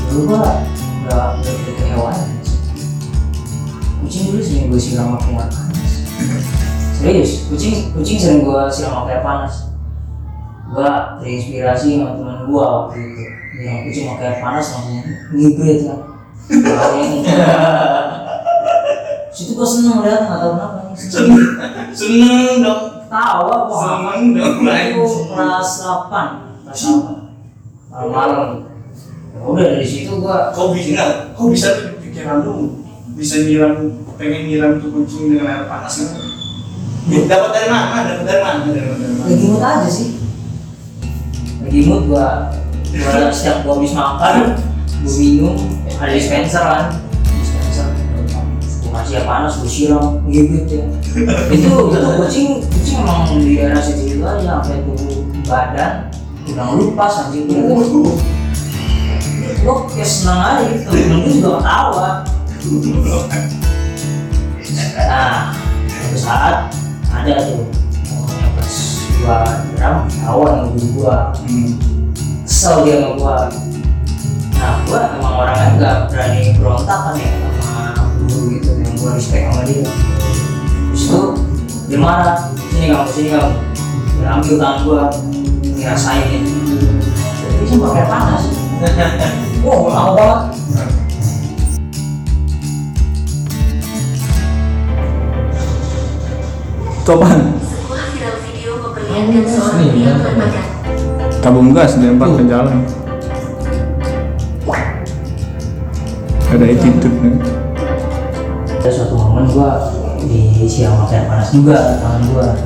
Dulu 0.10 0.22
gua 0.26 0.38
nggak 0.42 0.58
nggak 1.06 1.28
deket 1.46 1.76
hewan. 1.94 2.18
Kucing 4.02 4.24
dulu 4.34 4.42
sering 4.42 4.66
gue 4.74 4.82
siram 4.82 5.14
pakai 5.14 5.38
air 5.38 5.50
panas. 5.54 5.94
Serius, 6.98 7.32
kucing 7.46 7.94
kucing 7.94 8.18
sering 8.18 8.42
gue 8.42 8.62
siram 8.74 9.06
pakai 9.06 9.22
air 9.22 9.24
panas. 9.24 9.70
Gua 10.74 11.22
terinspirasi 11.22 12.02
sama 12.02 12.18
teman 12.18 12.50
gua 12.50 12.66
waktu 12.90 12.98
itu. 13.06 13.24
Yang 13.62 13.78
kucing 13.86 14.06
pakai 14.10 14.26
air 14.34 14.38
panas 14.42 14.66
langsung 14.74 14.98
ngibrit 15.38 15.80
kan. 15.86 16.00
Bayangin. 16.50 17.22
Situ 19.30 19.54
gua 19.54 19.68
seneng 19.70 20.02
lihat 20.02 20.26
nggak 20.26 20.40
tahu 20.42 20.52
kenapa 20.58 20.80
seneng 20.98 21.44
seneng 21.94 22.66
dong 22.66 22.84
Tawa 23.08 23.70
gua 23.70 23.78
seneng 23.78 24.34
dong 24.34 24.58
itu 24.66 25.06
kelas 25.30 25.70
8 25.86 26.66
kelas 26.66 26.82
8 26.98 27.94
malam-malam 27.94 28.66
Ya 28.66 28.69
udah 29.38 29.66
dari 29.78 29.86
situ 29.86 30.18
gua 30.18 30.50
kau 30.50 30.74
bisa? 30.74 31.34
kau 31.38 31.54
bisa 31.54 31.78
tuh 31.78 32.02
pikiran 32.02 32.42
lu? 32.46 32.86
Bisa 33.14 33.44
nyiram 33.44 34.00
pengen 34.20 34.48
nyiram 34.48 34.80
tuh 34.80 34.90
kucing 34.92 35.36
dengan 35.36 35.48
air 35.48 35.66
panas 35.70 35.96
Ya, 37.10 37.26
dapat 37.26 37.50
dari 37.58 37.68
mana? 37.74 38.06
Dapat 38.06 38.26
dari 38.28 38.42
mana? 38.44 38.60
Dari 38.70 38.86
mana 38.86 39.00
dari 39.02 39.16
mana? 39.18 39.26
Lagi 39.26 39.46
mood 39.50 39.64
aja 39.66 39.90
sih. 39.90 40.10
Lagi 41.66 41.80
mood 41.88 42.04
gua 42.06 42.54
gua 42.94 43.32
setiap 43.38 43.66
gua 43.66 43.74
habis 43.82 43.94
makan 43.98 44.36
gua 45.02 45.14
minum 45.18 45.56
ada 45.98 46.12
dispenser 46.14 46.62
kan. 46.62 46.86
Dispenser 47.34 47.86
gua 48.86 49.02
kasih 49.02 49.16
air 49.22 49.26
panas 49.26 49.54
gua 49.58 49.70
siram 49.70 50.06
gigit 50.30 50.66
ya. 50.70 50.84
Itu 51.56 51.90
itu 51.90 52.10
kucing 52.22 52.48
kucing 52.62 52.98
emang 53.02 53.42
di 53.42 53.58
daerah 53.58 53.82
situ 53.82 54.06
itu 54.06 54.22
aja 54.22 54.62
sampai 54.62 54.86
tubuh 54.86 55.26
badan 55.50 56.14
udah 56.50 56.66
ngelupas 56.70 57.14
anjing 57.26 57.50
gua 59.64 59.76
kayak 59.92 60.10
senang 60.10 60.40
aja 60.40 60.64
gitu. 60.72 60.90
Temen 60.92 61.18
gue 61.24 61.32
juga 61.36 61.50
ketawa. 61.64 62.08
Nah 64.70 65.56
suatu 66.00 66.18
saat 66.18 66.56
ada 67.10 67.34
tuh. 67.44 67.68
Momennya 68.12 68.50
pas 68.56 68.74
gram 69.76 69.96
lawan 70.26 70.54
sama 70.56 70.68
guru 70.76 70.88
gua. 70.96 71.18
Hmm. 71.44 71.72
kesel 72.44 72.76
dia 72.88 72.96
sama 73.04 73.16
gua. 73.20 73.36
Nah 74.60 74.72
gua 74.88 75.00
emang 75.16 75.36
orangnya 75.46 75.68
nggak 75.78 75.96
berani 76.10 76.42
berontak 76.58 77.00
kan 77.10 77.16
ya 77.16 77.32
sama 77.62 78.04
guru 78.20 78.40
gitu 78.58 78.70
yang 78.80 78.94
gua 79.00 79.10
respect 79.16 79.44
sama 79.48 79.62
dia. 79.68 79.86
Terus 80.92 81.04
itu 81.06 81.22
dia 81.90 81.98
marah 81.98 82.38
sini 82.72 82.86
kamu 82.92 83.08
sini 83.12 83.30
kamu. 83.36 83.54
Dia 84.20 84.28
ambil 84.36 84.56
tangan 84.60 84.78
gua 84.84 85.02
ngerasain 85.80 86.44
gitu 86.44 86.76
jadi 87.40 87.64
dia 87.64 87.78
pakai 87.80 88.06
panas 88.08 88.44
wow 89.70 89.86
lama 89.86 90.12
banget. 90.18 90.42
Itu 97.00 97.12
apaan? 97.14 97.42
Sebuah 97.62 98.04
viral 98.14 98.36
video 98.42 98.72
memperlihatkan 98.82 99.46
seorang 99.46 99.90
pria 99.94 100.12
berbadan 100.18 100.66
Tabung 101.40 101.70
gas 101.72 101.96
dilempar 102.02 102.34
ke 102.34 102.44
jalan. 102.50 102.82
Ada 106.50 106.66
attitude 106.66 107.18
nih. 107.22 107.38
ada 108.74 108.90
suatu 108.90 109.14
momen 109.22 109.46
gua 109.54 109.86
di 110.26 110.66
siang 110.66 111.06
air 111.06 111.30
panas 111.30 111.54
juga 111.54 112.02
tangan 112.02 112.26
gua. 112.34 112.58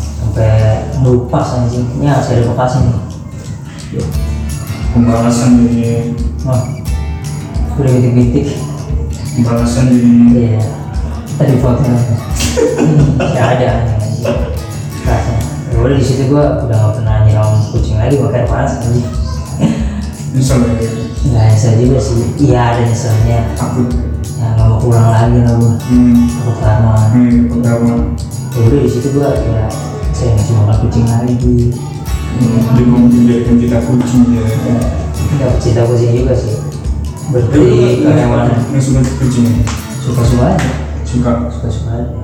Sampai 0.00 0.88
ngelupas 1.04 1.60
anjingnya 1.60 2.24
saya 2.24 2.40
ada 2.40 2.48
bekasnya 2.48 2.88
nih. 2.88 4.08
Pembalasan 4.96 5.68
jadi 5.68 6.16
wah 6.44 6.62
udah 7.78 7.90
bintik-bintik 7.94 8.58
pembalasan 9.38 9.90
jadi 9.90 10.10
iya. 10.34 10.62
Tadi 11.38 11.54
foto 11.62 11.86
nggak 11.86 13.46
ada 13.58 13.70
rasanya 15.06 15.42
ya 15.70 15.76
udah 15.78 15.94
di 15.94 16.02
situ 16.02 16.26
gua 16.26 16.66
udah 16.66 16.74
nggak 16.74 16.94
pernah 16.98 17.16
nyiram 17.22 17.54
kucing 17.70 17.94
lagi 17.94 18.18
pakai 18.18 18.42
air 18.42 18.48
panas 18.50 18.82
anjing 18.82 19.06
nyesel 20.34 20.58
ya 20.66 20.74
nggak 21.28 21.44
nyesel 21.50 21.72
juga 21.82 21.98
sih. 21.98 22.26
Iya 22.38 22.60
ada 22.74 22.82
nyeselnya. 22.86 23.38
Takut. 23.58 23.88
ya 24.38 24.54
nggak 24.54 24.66
mau 24.70 24.78
pulang 24.78 25.08
lagi 25.10 25.38
lah 25.42 25.54
gua. 25.58 25.74
Hmm. 25.90 26.26
takut 26.30 26.58
lama. 26.62 26.94
Hmm. 27.10 27.38
Pertama. 27.50 27.94
ya 28.54 28.58
udah 28.64 28.80
di 28.82 28.90
situ 28.90 29.08
gua 29.14 29.30
ya 29.34 29.66
saya 30.14 30.34
ngasih 30.34 30.54
makan 30.58 30.76
kucing 30.86 31.06
lagi. 31.06 31.56
Dia 32.74 32.84
mau 32.86 33.02
menjadikan 33.06 33.56
kita 33.58 33.78
kucing 33.82 34.24
ya. 34.34 34.46
Nggak 35.36 35.52
cinta 35.58 35.82
kucing 35.84 36.12
juga 36.14 36.34
sih. 36.34 36.54
Berarti 37.28 37.58
nggak- 37.60 37.98
karyawan 38.04 38.40
nggak 38.70 38.82
suka 38.82 39.00
kucing 39.18 39.44
ya? 39.44 39.64
suka-suka 39.98 40.44
aja. 40.56 40.68
Suka. 41.04 41.30
suka-suka 41.52 41.90
aja. 41.94 42.20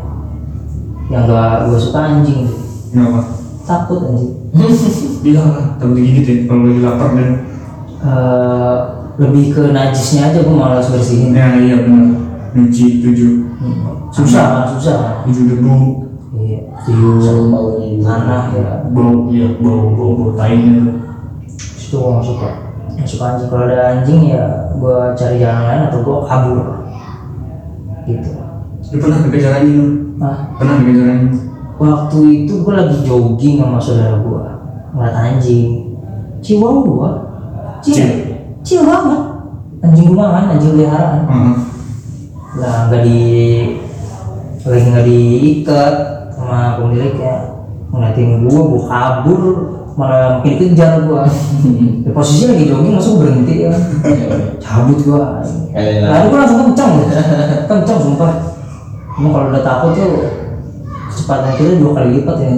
Yang 1.12 1.24
gak 1.28 1.52
gue 1.68 1.78
suka 1.78 1.98
anjing. 2.00 2.42
Kenapa? 2.90 3.20
takut 3.64 4.00
anjing. 4.08 4.32
Bilang 5.20 5.48
lah, 5.56 5.66
takut 5.76 5.96
digigit 5.96 6.24
ya 6.24 6.36
kalau 6.48 6.64
lagi 6.64 6.80
lapar 6.80 7.10
dan 7.16 7.30
Eh, 8.04 8.76
lebih 9.16 9.56
ke 9.56 9.72
najisnya 9.72 10.28
aja 10.28 10.44
gue 10.44 10.52
malas 10.52 10.92
bersihin. 10.92 11.32
Ya 11.32 11.56
iya 11.56 11.88
benar. 11.88 12.20
Nyuci 12.52 13.00
tujuh. 13.00 13.48
Hmm. 13.56 14.12
susah. 14.12 14.68
Kan 14.68 14.76
susah. 14.76 15.24
Tujuh 15.24 15.44
debu. 15.56 15.72
Iya. 16.36 16.60
Tiup 16.84 17.48
baunya 17.48 17.96
tanah 18.04 18.52
ya. 18.52 18.84
Bau 18.92 19.32
iya 19.32 19.56
bau 19.56 19.88
bau 19.96 20.12
bau 20.12 20.30
tainya 20.36 20.84
tuh. 20.84 20.96
itu 21.84 21.96
gue 21.96 22.10
gak 22.10 22.24
suka 22.26 22.48
suka 23.04 23.24
anjing 23.36 23.48
kalau 23.52 23.64
ada 23.68 24.00
anjing 24.00 24.20
ya 24.32 24.44
gue 24.74 24.96
cari 25.14 25.36
jalan 25.40 25.62
lain 25.68 25.82
atau 25.88 25.98
gue 26.02 26.18
kabur. 26.24 26.58
Gitu. 28.04 28.30
Lu 28.92 28.96
pernah 29.00 29.18
dikejar 29.24 29.52
anjing 29.62 29.76
lu? 29.80 29.88
nah 30.20 30.36
Pernah 30.56 30.74
dikejar 30.82 31.06
anjing? 31.08 31.34
waktu 31.74 32.46
itu 32.46 32.62
gue 32.62 32.74
lagi 32.74 32.96
jogging 33.02 33.58
sama 33.58 33.78
saudara 33.82 34.16
gue 34.22 34.44
ngeliat 34.94 35.14
anjing. 35.14 35.98
Ciwau 36.44 36.84
gue 36.84 37.10
ciu 37.84 38.04
ciu 38.64 38.80
banget. 38.88 39.22
Anjing 39.84 40.06
rumahan 40.08 40.56
anjing 40.56 40.72
peliharaan. 40.76 41.22
Heeh. 41.28 41.56
lah 42.54 42.86
nggak 42.86 43.02
di 43.02 43.20
lagi 44.64 44.86
nggak 44.88 45.06
diikat 45.06 45.94
sama 46.32 46.80
pemiliknya. 46.80 47.36
Ngeliatin 47.92 48.46
gua 48.48 48.62
gua 48.74 48.82
kabur 48.90 49.44
malah 49.94 50.38
makin 50.38 50.58
dikejar 50.58 51.06
gua. 51.06 51.26
Di 52.04 52.10
posisi 52.10 52.50
lagi 52.50 52.66
jogging 52.68 52.94
masuk 52.98 53.22
berhenti 53.22 53.66
ya. 53.66 53.74
Cabut 54.58 54.98
gua. 55.06 55.42
Lalu 55.74 56.26
gua 56.30 56.38
langsung 56.42 56.60
kencang 56.70 56.90
loh 56.98 57.08
kencang 57.68 57.98
sumpah. 58.02 58.32
Emang 59.14 59.30
kalau 59.30 59.46
udah 59.54 59.62
takut 59.62 59.90
tuh 59.94 60.12
kecepatan 61.10 61.54
kita 61.54 61.78
dua 61.78 61.92
kali 61.94 62.08
lipat 62.18 62.36
ya. 62.42 62.50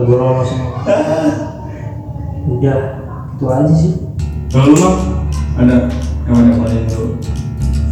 Gue 0.00 0.16
lolos 0.16 0.48
semua 0.48 0.80
udah 2.48 2.78
itu 3.36 3.44
aja 3.44 3.72
sih. 3.76 3.92
Kalau 4.48 4.72
lu 4.72 4.76
mah 4.80 4.96
ada 5.60 5.76
hewan 6.24 6.48
yang 6.48 6.58
paling 6.60 6.84
lu 6.88 7.04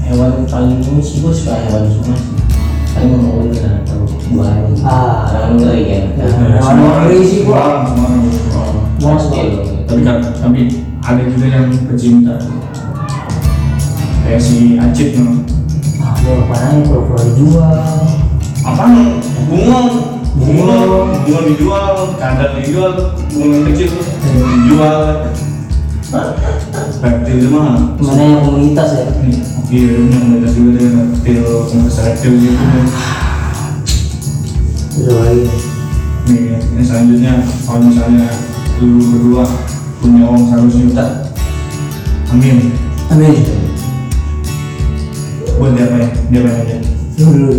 hewan 0.09 0.29
yang 0.41 0.49
paling 0.49 0.81
ini 0.81 1.01
sih 1.05 1.21
gue 1.21 1.33
suka 1.33 1.57
hewan 1.69 1.85
semua 1.89 2.17
sih. 2.17 2.33
Paling 2.97 3.13
mau 3.13 3.45
Ah. 4.85 5.25
kan 5.31 5.57
Ya, 5.57 6.05
ngeri 6.75 7.19
sih, 7.25 7.49
loh. 7.49 7.87
tapi 9.89 10.01
kan 10.05 10.21
tapi 10.21 10.61
ada 11.01 11.23
juga 11.25 11.47
yang 11.49 11.73
pecinta 11.89 12.37
kayak 14.21 14.43
si 14.43 14.77
Acit 14.77 15.17
no. 15.17 15.41
ah 15.99 16.13
apa 16.13 16.55
nanya 16.61 16.85
pura-pura 16.85 17.21
dijual 17.25 17.73
apaan 18.61 19.17
bunga 19.49 19.81
bunglon 20.37 21.25
bunglon 21.25 21.45
dijual 21.49 22.13
kandang 22.21 22.61
dijual 22.61 22.93
bunglon 23.33 23.65
kecil 23.73 23.97
dijual 24.37 24.99
reptil 27.01 27.37
itu 27.39 27.49
mah 27.49 27.97
mana 27.97 28.23
yang 28.23 28.43
komunitas 28.45 28.89
ya 28.93 29.05
iya 29.69 29.89
yang 30.05 30.25
mereka 30.29 30.49
juga 30.53 30.71
dengan 30.77 31.07
reptil 31.17 31.41
komunitas 31.65 31.97
reptil 32.05 32.33
gitu 32.37 32.65
nih 36.29 36.41
ya, 36.53 36.59
ini 36.59 36.83
selanjutnya 36.83 37.33
kalau 37.63 37.87
misalnya 37.87 38.27
lu 38.83 38.99
berdua 38.99 39.45
punya 40.03 40.23
uang 40.27 40.45
100 40.51 40.83
juta 40.87 41.07
amin. 42.35 42.75
Amin. 43.09 43.41
Buat 45.59 45.75
dia 45.75 45.85
apa 45.89 45.97
ya? 45.97 46.09
Dia 46.29 46.41
apa 46.45 46.51
aja. 46.61 46.77
Dulu. 47.19 47.51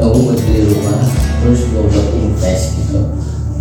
Aku 0.00 0.16
buat 0.24 0.38
beli 0.40 0.62
rumah 0.72 1.02
terus 1.40 1.60
gue 1.68 1.82
buat 1.84 2.06
invest 2.14 2.64
gitu. 2.78 3.00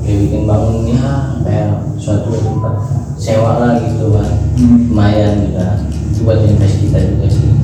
Kayak 0.05 0.17
bikin 0.23 0.41
bangun 0.45 0.93
ya 0.93 1.35
kayak 1.43 1.69
suatu 1.97 2.29
tempat. 2.39 2.75
Sewa 3.19 3.59
lah 3.59 3.73
gitu 3.83 4.15
kan. 4.15 4.29
Hmm. 4.55 4.87
lumayan 4.93 5.49
gitu 5.49 5.59
kan. 5.59 5.77
Itu 6.13 6.19
buat 6.23 6.39
invest 6.45 6.75
kita 6.77 6.99
juga 7.03 7.27
sih 7.27 7.58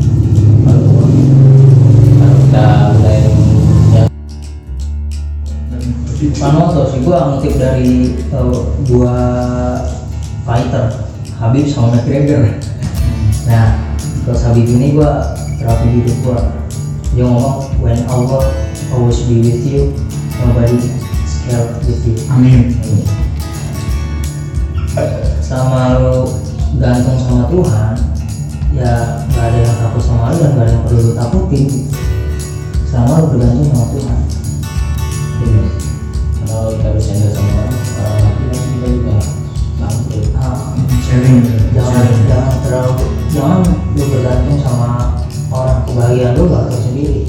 Panoto 6.34 6.90
sih 6.90 7.06
gua 7.06 7.38
ngutip 7.38 7.60
dari 7.60 8.16
uh, 8.34 8.66
dua 8.90 9.16
fighter 10.48 10.90
Habib 11.38 11.68
sama 11.70 12.00
McGregor. 12.00 12.48
Nah 13.46 13.78
terus 14.26 14.42
Habib 14.42 14.66
ini 14.66 14.98
gua 14.98 15.38
terapi 15.62 16.02
hidup 16.02 16.18
gua. 16.26 16.40
Dia 17.14 17.30
ngomong 17.30 17.78
when 17.78 18.00
Allah 18.10 18.50
always 18.90 19.22
be 19.30 19.44
with 19.44 19.62
you. 19.70 19.94
Nobody 20.42 20.82
scared 21.30 21.78
with 21.86 22.02
you. 22.04 22.16
Amin. 22.34 22.74
Selama 25.46 26.02
lu 26.02 26.16
gantung 26.82 27.22
sama 27.22 27.46
Tuhan 27.54 27.94
ya 28.76 29.24
gak 29.32 29.46
ada 29.54 29.60
yang 29.64 29.78
takut 29.80 30.04
sama 30.04 30.34
lu 30.34 30.42
dan 30.44 30.52
gak 30.58 30.64
ada 30.66 30.72
yang 30.74 30.84
perlu 30.90 31.00
lu 31.06 31.14
takutin. 31.14 31.66
Selama 32.90 33.12
lu 33.22 33.26
bergantung 33.36 33.68
sama 33.70 33.86
Tuhan 33.94 34.35
kalau 36.56 36.72
kita 36.72 36.90
bercanda 36.96 37.28
sama 37.36 37.52
orang 38.00 38.20
mati 38.24 38.44
nanti 38.48 38.68
kita 38.72 38.88
juga. 38.88 39.16
Ah, 40.40 40.72
sharing 41.04 41.44
jangan 41.76 42.08
jangan 42.32 42.56
terlalu 42.64 43.06
jangan 43.28 43.60
lu 43.92 44.04
bergantung 44.08 44.60
sama 44.64 45.20
orang 45.52 45.84
kebahagiaan 45.84 46.40
lu 46.40 46.48
gak 46.48 46.72
lu 46.72 46.78
sendiri. 46.80 47.22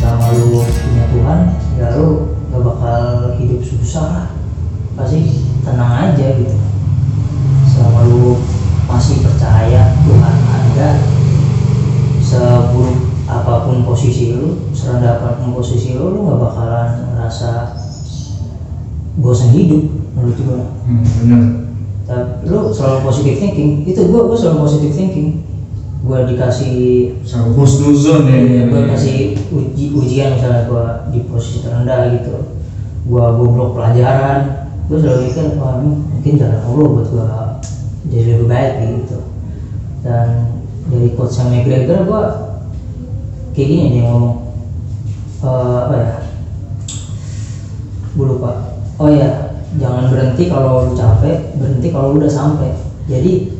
Selama 0.00 0.32
lu 0.32 0.64
punya 0.64 1.04
Tuhan 1.12 1.40
ya 1.76 1.86
lu 1.92 2.08
gak 2.48 2.62
bakal 2.64 3.02
hidup 3.36 3.60
susah 3.60 4.32
pasti 4.96 5.44
tenang 5.60 5.92
aja 6.08 6.40
gitu 6.40 6.56
selama 7.68 8.00
lu 8.08 8.40
masih 8.88 9.20
percaya 9.20 9.92
Tuhan 10.08 10.36
ada 10.56 10.88
seburuk 12.24 13.12
apa 13.28 13.68
pun 13.68 13.84
posisi 13.84 14.32
lu 14.32 14.72
serendah 14.72 15.20
apa 15.20 15.36
pun 15.36 15.52
posisi 15.52 16.00
lu 16.00 16.16
lu 16.16 16.32
gak 16.32 16.40
bakalan 16.40 16.88
ngerasa 17.12 17.76
bosan 19.46 19.54
hidup 19.54 19.82
menurut 20.18 20.38
gua. 20.42 20.60
Hmm, 20.86 21.50
tapi 22.06 22.50
lu 22.50 22.74
selalu 22.74 22.98
positive 23.06 23.38
thinking. 23.38 23.70
Itu 23.86 24.10
gua 24.10 24.26
gua 24.26 24.36
selalu 24.38 24.58
positive 24.66 24.94
thinking. 24.94 25.28
Gua 26.06 26.26
dikasih 26.26 26.74
selalu 27.26 27.50
husnuzon 27.62 28.30
ya 28.30 28.38
ya, 28.42 28.62
gua 28.70 28.82
kasih 28.94 29.38
uji, 29.50 29.84
ujian 29.94 30.38
misalnya 30.38 30.66
gua 30.66 31.06
di 31.10 31.22
posisi 31.30 31.62
terendah 31.62 32.10
gitu. 32.18 32.34
Gua 33.06 33.34
goblok 33.34 33.78
pelajaran. 33.78 34.70
Gua 34.86 34.98
selalu 35.02 35.30
mikir 35.30 35.46
wah 35.58 35.82
ini 35.82 35.90
mungkin 35.98 36.32
jalan 36.38 36.60
Allah 36.62 36.86
buat 36.90 37.06
gua 37.10 37.26
jadi 38.06 38.38
lebih 38.38 38.48
baik 38.50 38.72
gitu. 39.02 39.18
Dan 40.06 40.26
dari 40.86 41.10
coach 41.18 41.34
Sam 41.34 41.50
McGregor 41.50 42.06
gua 42.06 42.22
kayak 43.50 43.66
gini 43.66 43.84
dia 43.98 44.02
ngomong 44.06 44.54
eh, 45.42 45.76
apa 45.80 45.94
ya 45.96 46.12
gue 48.16 48.26
lupa 48.32 48.75
oh 48.96 49.10
ya 49.12 49.60
jangan 49.76 50.08
berhenti 50.08 50.48
kalau 50.48 50.88
lu 50.88 50.92
capek 50.96 51.52
berhenti 51.60 51.88
kalau 51.92 52.16
lu 52.16 52.24
udah 52.24 52.32
sampai. 52.32 52.72
Jadi 53.06 53.52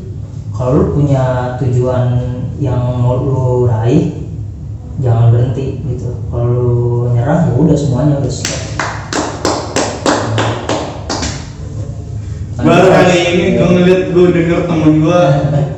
kalau 0.53 0.71
lu 0.77 0.85
punya 0.97 1.55
tujuan 1.61 2.17
yang 2.57 2.81
mau 3.01 3.21
lu 3.21 3.69
raih 3.69 4.27
jangan 4.99 5.29
berhenti 5.29 5.81
gitu. 5.85 6.09
Kalau 6.33 6.45
lu 6.49 6.71
nyerah 7.13 7.49
ya 7.49 7.53
udah 7.53 7.77
semuanya 7.77 8.17
udah 8.17 8.33
stop 8.33 8.67
baru 12.67 12.89
kali 12.89 13.17
ini 13.31 13.45
gue 13.55 13.67
ngeliat 13.69 14.03
gue 14.11 14.27
denger 14.33 14.59
temen 14.65 14.93
gue 14.99 15.21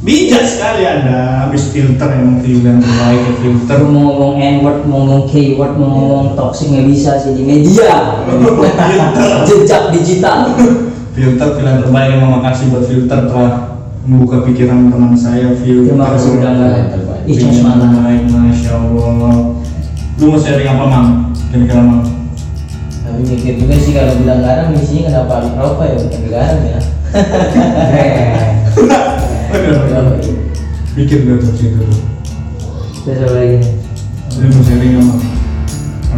bijak 0.00 0.48
sekali 0.48 0.88
ada 0.88 1.44
habis 1.44 1.68
filter 1.68 2.08
emang 2.08 2.40
pilihan 2.40 2.80
terbaik 2.80 3.20
ya 3.20 3.32
filter. 3.44 3.78
Mau 3.84 4.00
ngomong 4.08 4.34
N 4.40 4.56
word, 4.64 4.80
mau 4.88 5.04
ngomong 5.04 5.22
K 5.28 5.60
word, 5.60 5.76
mau 5.76 5.88
ngomong 5.92 6.26
toxic 6.40 6.72
nggak 6.72 6.88
bisa 6.88 7.20
sih 7.20 7.36
di 7.36 7.44
media. 7.44 8.24
Jejak 9.48 9.92
digital. 9.92 10.56
Filter 11.12 11.48
pilihan 11.52 11.84
terbaik 11.84 12.16
emang 12.16 12.40
makasih 12.40 12.72
buat 12.72 12.88
filter 12.88 13.28
telah 13.28 13.52
membuka 14.08 14.40
pikiran 14.48 14.88
teman 14.88 15.12
saya 15.12 15.52
filter 15.60 15.92
terima 15.92 16.16
kasih 16.16 16.30
udah 16.40 16.50
nggak 16.56 16.74
Pilihan 17.28 17.52
semangat. 17.52 17.92
terbaik 17.92 18.22
masya 18.32 18.72
allah. 18.80 19.36
Lu 20.16 20.24
mau 20.32 20.40
sharing 20.40 20.68
apa 20.72 20.84
mang? 20.88 21.08
Kira-kira 21.52 21.82
mang? 21.84 22.02
Tapi 23.04 23.20
mikir 23.28 23.60
juga 23.60 23.76
sih 23.76 23.92
kalau 23.92 24.16
bilang 24.16 24.40
garam 24.40 24.72
isinya 24.72 25.12
kenapa? 25.12 25.44
Rokok 25.52 25.84
ya 25.84 25.96
bukan 26.00 26.22
garam 26.32 26.58
ya. 26.64 26.80
Aduh, 28.80 29.04
mikir 30.94 31.18
gak 31.26 31.38
tuh 31.42 31.52
situ 31.58 31.80
tuh 31.80 32.00
terus 33.02 33.20
apa 33.24 33.34
lagi 33.34 33.58
lu 34.38 34.46
mau 34.46 34.62
sharing 34.62 34.94
apa 35.00 35.14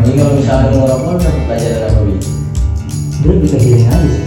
jadi 0.03 0.11
kalau 0.18 0.33
misalnya 0.37 0.68
mau 0.75 0.85
rokok 0.88 1.11
lu 1.12 1.18
dapat 1.21 1.42
pelajaran 1.49 1.83
apa 1.88 2.01
bi 2.05 2.16
dulu 3.23 3.35
bisa 3.45 3.57
healing 3.57 3.87
aja 3.88 4.21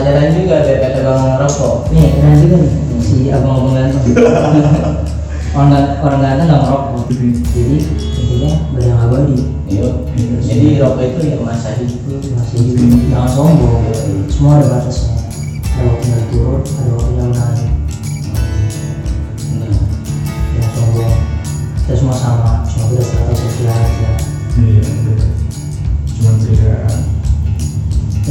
pelajaran 0.00 0.32
juga 0.32 0.56
dari 0.64 0.78
kata 0.80 1.00
bang 1.04 1.24
rokok. 1.36 1.74
Nih 1.92 2.08
keren 2.16 2.36
juga 2.40 2.56
nih. 2.56 2.72
Si 3.04 3.16
abang-abang 3.28 3.72
ganteng 3.76 4.02
orang 5.56 5.72
orang 6.00 6.20
ganteng 6.24 6.46
nggak 6.46 6.62
merokok 6.62 7.10
jadi 7.10 7.76
intinya 8.22 8.52
badan 8.70 8.96
abadi 9.02 9.38
Yuk. 9.66 9.94
jadi 10.46 10.66
rokok 10.78 11.04
itu 11.04 11.20
ya 11.26 11.36
masa 11.42 11.74
hidup 11.76 12.00
masih 12.32 12.58
hidup 12.64 12.88
jangan 13.12 13.28
sombong. 13.28 13.84
Semua 14.32 14.56
ada 14.56 14.66
batasnya 14.72 15.12
ada 15.68 15.82
waktunya 15.84 16.18
turun 16.32 16.62
ada 16.64 16.90
waktunya 16.96 17.24
naik. 17.28 17.70
Nah, 19.60 19.74
jangan 20.56 20.70
sombong. 20.72 21.14
Kita 21.84 21.92
semua 21.92 22.16
sama. 22.16 22.52
Cuma 22.64 22.84
kita 22.88 23.02
strata 23.04 23.34
sosial 23.36 23.74
aja 23.74 24.09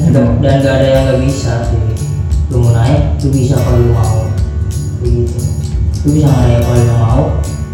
dan, 0.07 0.25
dan 0.39 0.55
gak 0.63 0.73
ada 0.79 0.87
yang 0.87 1.03
gak 1.11 1.19
bisa 1.23 1.51
sih. 1.67 1.81
Lu 2.49 2.65
mau 2.65 2.71
naik 2.73 3.19
lu 3.21 3.27
bisa 3.29 3.55
kalau 3.59 3.79
lu 3.83 3.91
mau. 3.91 4.19
Begitu. 5.03 5.37
Lu 6.05 6.09
bisa 6.15 6.27
naik 6.31 6.63
kalau 6.63 6.79
lu 6.79 6.95
mau? 6.95 7.23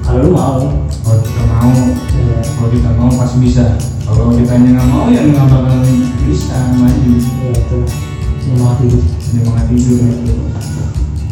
Kalau 0.02 0.20
lu 0.26 0.30
mau. 0.34 0.58
Kalau 1.06 1.20
kita 1.22 1.44
mau 1.46 1.70
ya 2.16 2.40
kalau 2.58 2.70
kita 2.74 2.90
mau 2.98 3.10
pasti 3.14 3.38
bisa. 3.40 3.66
Kalau 4.06 4.34
kita 4.34 4.54
nggak 4.58 4.86
mau 4.90 5.06
ya 5.10 5.22
nggak 5.22 5.46
bakal 5.50 5.82
bisa 6.26 6.58
maju. 6.76 7.12
Ya 7.42 7.50
itu 7.54 7.78
semangat 8.46 8.78
hidup 8.86 9.04
semangat 9.18 9.66
gitu 9.74 9.98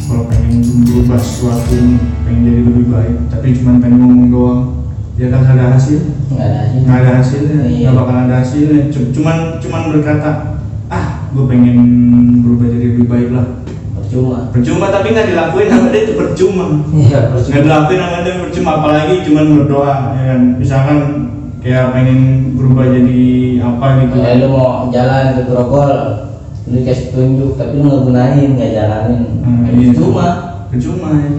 kalau 0.03 0.27
pengen 0.27 0.60
berubah 0.84 1.15
sesuatu 1.21 1.71
ini 1.73 1.95
pengen 2.27 2.41
jadi 2.43 2.62
lebih 2.67 2.86
baik 2.91 3.15
tapi 3.32 3.56
cuma 3.56 3.79
pengen 3.79 3.97
ngomong 4.03 4.29
doang 4.29 4.62
ya 5.15 5.29
kan 5.29 5.45
ada 5.45 5.77
hasil. 5.77 6.01
Nggak 6.34 6.41
ada 6.43 6.58
hasilnya 6.58 6.84
nggak 6.84 6.97
ada 6.99 7.12
hasilnya 7.21 7.58
Iya. 7.69 7.86
nggak 7.88 7.95
bakal 8.01 8.15
ada 8.17 8.36
hasilnya. 8.41 8.79
C- 8.89 9.10
cuman 9.13 9.38
cuman 9.62 9.82
berkata 9.93 10.32
gue 11.34 11.46
pengen 11.50 11.78
berubah 12.46 12.67
jadi 12.69 12.86
lebih 12.93 13.06
baik 13.10 13.30
lah. 13.34 13.48
Percuma. 13.98 14.38
Percuma 14.54 14.86
tapi 14.93 15.08
nggak 15.17 15.28
dilakuin 15.34 15.67
sama 15.74 15.88
dia 15.89 16.02
itu 16.06 16.13
percuma. 16.13 16.65
Iya 16.93 17.06
nggak 17.10 17.26
percuma 17.34 17.58
dilakuin 17.65 18.00
sama 18.00 18.17
dia 18.22 18.34
percuma 18.38 18.72
apalagi 18.78 19.15
cuman 19.26 19.46
berdoa 19.58 19.96
ya 20.13 20.24
kan? 20.30 20.41
Misalkan 20.62 20.98
kayak 21.65 21.86
pengen 21.98 22.19
berubah 22.54 22.86
jadi 22.93 23.22
apa 23.65 23.86
gitu. 24.06 24.15
Kayak 24.22 24.38
lu 24.46 24.48
mau 24.54 24.93
jalan 24.93 25.26
ke 25.34 25.41
Grogol, 25.50 25.93
lu 26.69 26.76
dikasih 26.78 27.08
tunjuk 27.10 27.52
tapi 27.58 27.74
lu 27.82 27.89
nggak 27.89 28.04
gunain, 28.06 28.50
nggak 28.54 28.72
jalanin. 28.78 29.24
Hmm, 29.41 29.65
iya. 29.74 29.89
Cuma, 29.98 30.28
percuma 30.69 31.10
ya. 31.17 31.30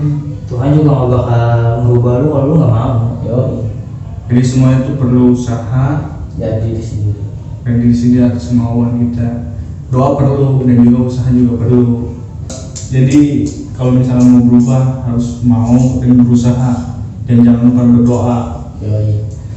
Tuhan 0.44 0.68
juga 0.76 0.90
nggak 0.90 1.10
bakal 1.14 1.50
merubah 1.86 2.14
lu 2.18 2.26
kalau 2.34 2.46
lu 2.50 2.54
nggak 2.58 2.74
mau. 2.74 2.98
Yo, 3.22 3.38
jadi 4.26 4.42
semua 4.42 4.74
itu 4.82 4.98
perlu 4.98 5.32
usaha. 5.32 6.10
Jadi 6.34 6.66
diri 6.66 6.82
sendiri. 6.82 7.22
dan 7.64 7.80
di 7.80 7.94
sini 7.96 8.20
atas 8.20 8.52
kemauan 8.52 8.98
kita 9.00 9.53
doa 9.94 10.18
perlu 10.18 10.66
dan 10.66 10.82
juga 10.82 10.98
usaha 11.06 11.30
juga 11.30 11.54
perlu. 11.62 12.18
Jadi 12.90 13.46
kalau 13.78 13.94
misalnya 13.94 14.26
mau 14.26 14.42
berubah 14.42 15.06
harus 15.06 15.38
mau 15.46 16.02
dan 16.02 16.18
berusaha. 16.18 16.72
Dan 17.24 17.40
jangan 17.40 17.72
lupa 17.72 17.82
berdoa. 17.88 18.38
Yo, 18.84 18.92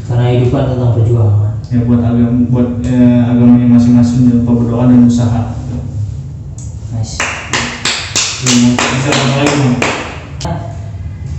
karena 0.08 0.23
hidup 0.32 0.50
kan 0.56 0.71
tentang 0.71 0.93
perjuangan. 0.95 1.52
Ya 1.67 1.84
buat 1.84 2.00
agama 2.00 2.47
buat 2.47 2.69
eh, 2.86 3.19
agamanya 3.28 3.67
masing-masing 3.76 4.30
jangan 4.30 4.39
lupa 4.45 4.52
berdoa 4.62 4.84
dan 4.88 5.02
usaha. 5.04 5.41
Nice. 6.95 7.17
Ya, 8.47 8.71
bisa 8.78 9.10
lagi 9.12 9.67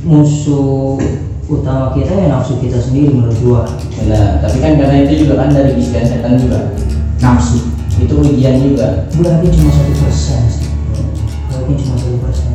musuh 0.04 1.00
utama 1.48 1.96
kita 1.96 2.12
ya 2.12 2.26
nafsu 2.28 2.60
kita 2.60 2.76
sendiri 2.76 3.14
menurut 3.14 3.38
gua. 3.40 3.62
Benar, 3.94 4.44
tapi 4.44 4.60
kan 4.60 4.76
karena 4.76 5.06
itu 5.06 5.24
juga 5.24 5.46
kan 5.46 5.54
dari 5.54 5.72
bisikan 5.78 6.04
setan 6.04 6.36
juga. 6.36 6.76
nafsu 7.18 7.77
Itu 7.98 8.14
ujian 8.22 8.56
juga. 8.62 9.08
yakin 9.18 9.50
cuma 9.50 9.70
satu 9.74 9.92
persen 9.98 10.42
yakin 11.50 11.74
cuma 11.74 11.94
satu 11.98 12.16
persen 12.22 12.54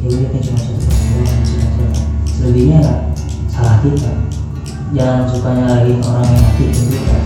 ya 0.00 0.08
yakin 0.10 0.40
cuma 0.40 0.58
satu 0.58 0.80
persen 0.80 1.04
yang 1.12 1.44
salah. 1.44 2.04
selebihnya 2.24 2.76
nggak 2.80 3.00
salah 3.52 3.76
kita 3.84 4.12
jangan 4.96 5.28
suka 5.28 5.50
nyalahin 5.54 5.98
orang 6.02 6.24
yang 6.24 6.40
nyakitin 6.40 6.84
kita 6.88 7.16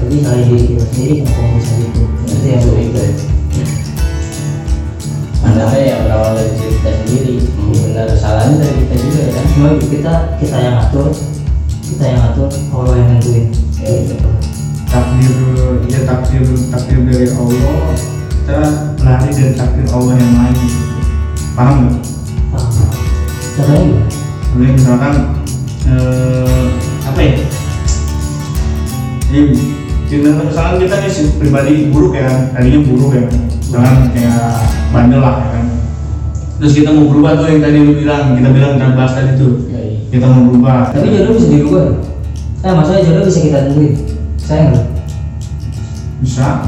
tapi 0.00 0.16
salahin 0.24 0.48
diri 0.48 0.64
kita 0.64 0.84
sendiri 0.88 1.14
kenapa 1.22 1.44
bisa 1.60 1.72
gitu 1.76 2.02
itu 2.24 2.46
yang 2.48 2.60
itu 2.64 2.68
gua 2.72 2.80
itu. 2.80 3.02
Karena 5.40 5.64
ya 5.76 5.96
berawal 6.04 6.32
dari 6.36 6.52
diri 6.56 6.72
kita 6.78 6.90
sendiri. 7.00 7.34
Benar 7.70 8.08
salahnya 8.16 8.54
dari 8.60 8.74
kita 8.80 8.94
juga 8.96 9.18
ya 9.20 9.30
kan. 9.34 9.44
cuma 9.52 9.68
kita 9.76 10.12
kita 10.40 10.56
yang 10.56 10.76
atur 10.80 11.06
kita 11.84 12.04
yang 12.06 12.20
atur 12.32 12.48
Allah 12.72 12.94
yang 12.96 13.08
nentuin 13.18 13.46
Ya, 13.80 13.92
itu. 14.04 14.16
Takdir 14.90 15.34
ya 15.86 16.00
takdir 16.04 16.42
takdir 16.70 16.98
dari 17.06 17.26
Allah 17.30 17.94
kita 18.42 18.58
lari 19.00 19.30
dari 19.30 19.52
takdir 19.54 19.86
Allah 19.94 20.14
yang 20.18 20.34
lain 20.34 20.58
paham 21.54 21.76
nggak? 21.86 21.96
paham 22.50 22.70
contohnya? 23.54 23.98
Jadi 24.50 24.70
misalkan 24.74 25.12
eh, 25.86 26.64
apa 27.06 27.20
ya? 27.22 27.34
Jadi 29.30 29.40
kita 30.10 30.28
misalkan 30.42 30.74
kita 30.82 30.94
nih 31.06 31.12
pribadi 31.38 31.72
buruk 31.94 32.18
ya 32.18 32.26
kan, 32.26 32.38
tadinya 32.50 32.80
buruk 32.82 33.10
ya 33.14 33.22
kan, 33.30 33.36
misalkan 33.46 33.96
kayak 34.10 34.42
bandel 34.90 35.22
lah 35.22 35.34
ya 35.38 35.48
kan. 35.54 35.64
Terus 36.58 36.72
kita 36.74 36.90
mau 36.90 37.06
berubah 37.06 37.38
tuh 37.38 37.46
yang 37.46 37.62
tadi 37.62 37.78
lu 37.78 37.94
bilang, 37.94 38.34
kita 38.34 38.48
bilang 38.50 38.72
kita 38.74 38.86
bahas 38.98 39.12
tadi 39.14 39.38
tuh, 39.38 39.70
Ya, 39.70 39.78
iya. 39.86 39.96
kita 40.10 40.26
mau 40.26 40.42
berubah. 40.50 40.90
tapi 40.90 41.06
jodoh 41.14 41.32
bisa 41.38 41.48
dirubah 41.48 41.84
eh 42.60 42.72
maksudnya 42.74 43.02
jodoh 43.06 43.22
bisa 43.30 43.40
kita 43.40 43.58
tentuin 43.70 43.92
saya 44.50 44.74
nggak 44.74 44.86
Bisa? 46.26 46.66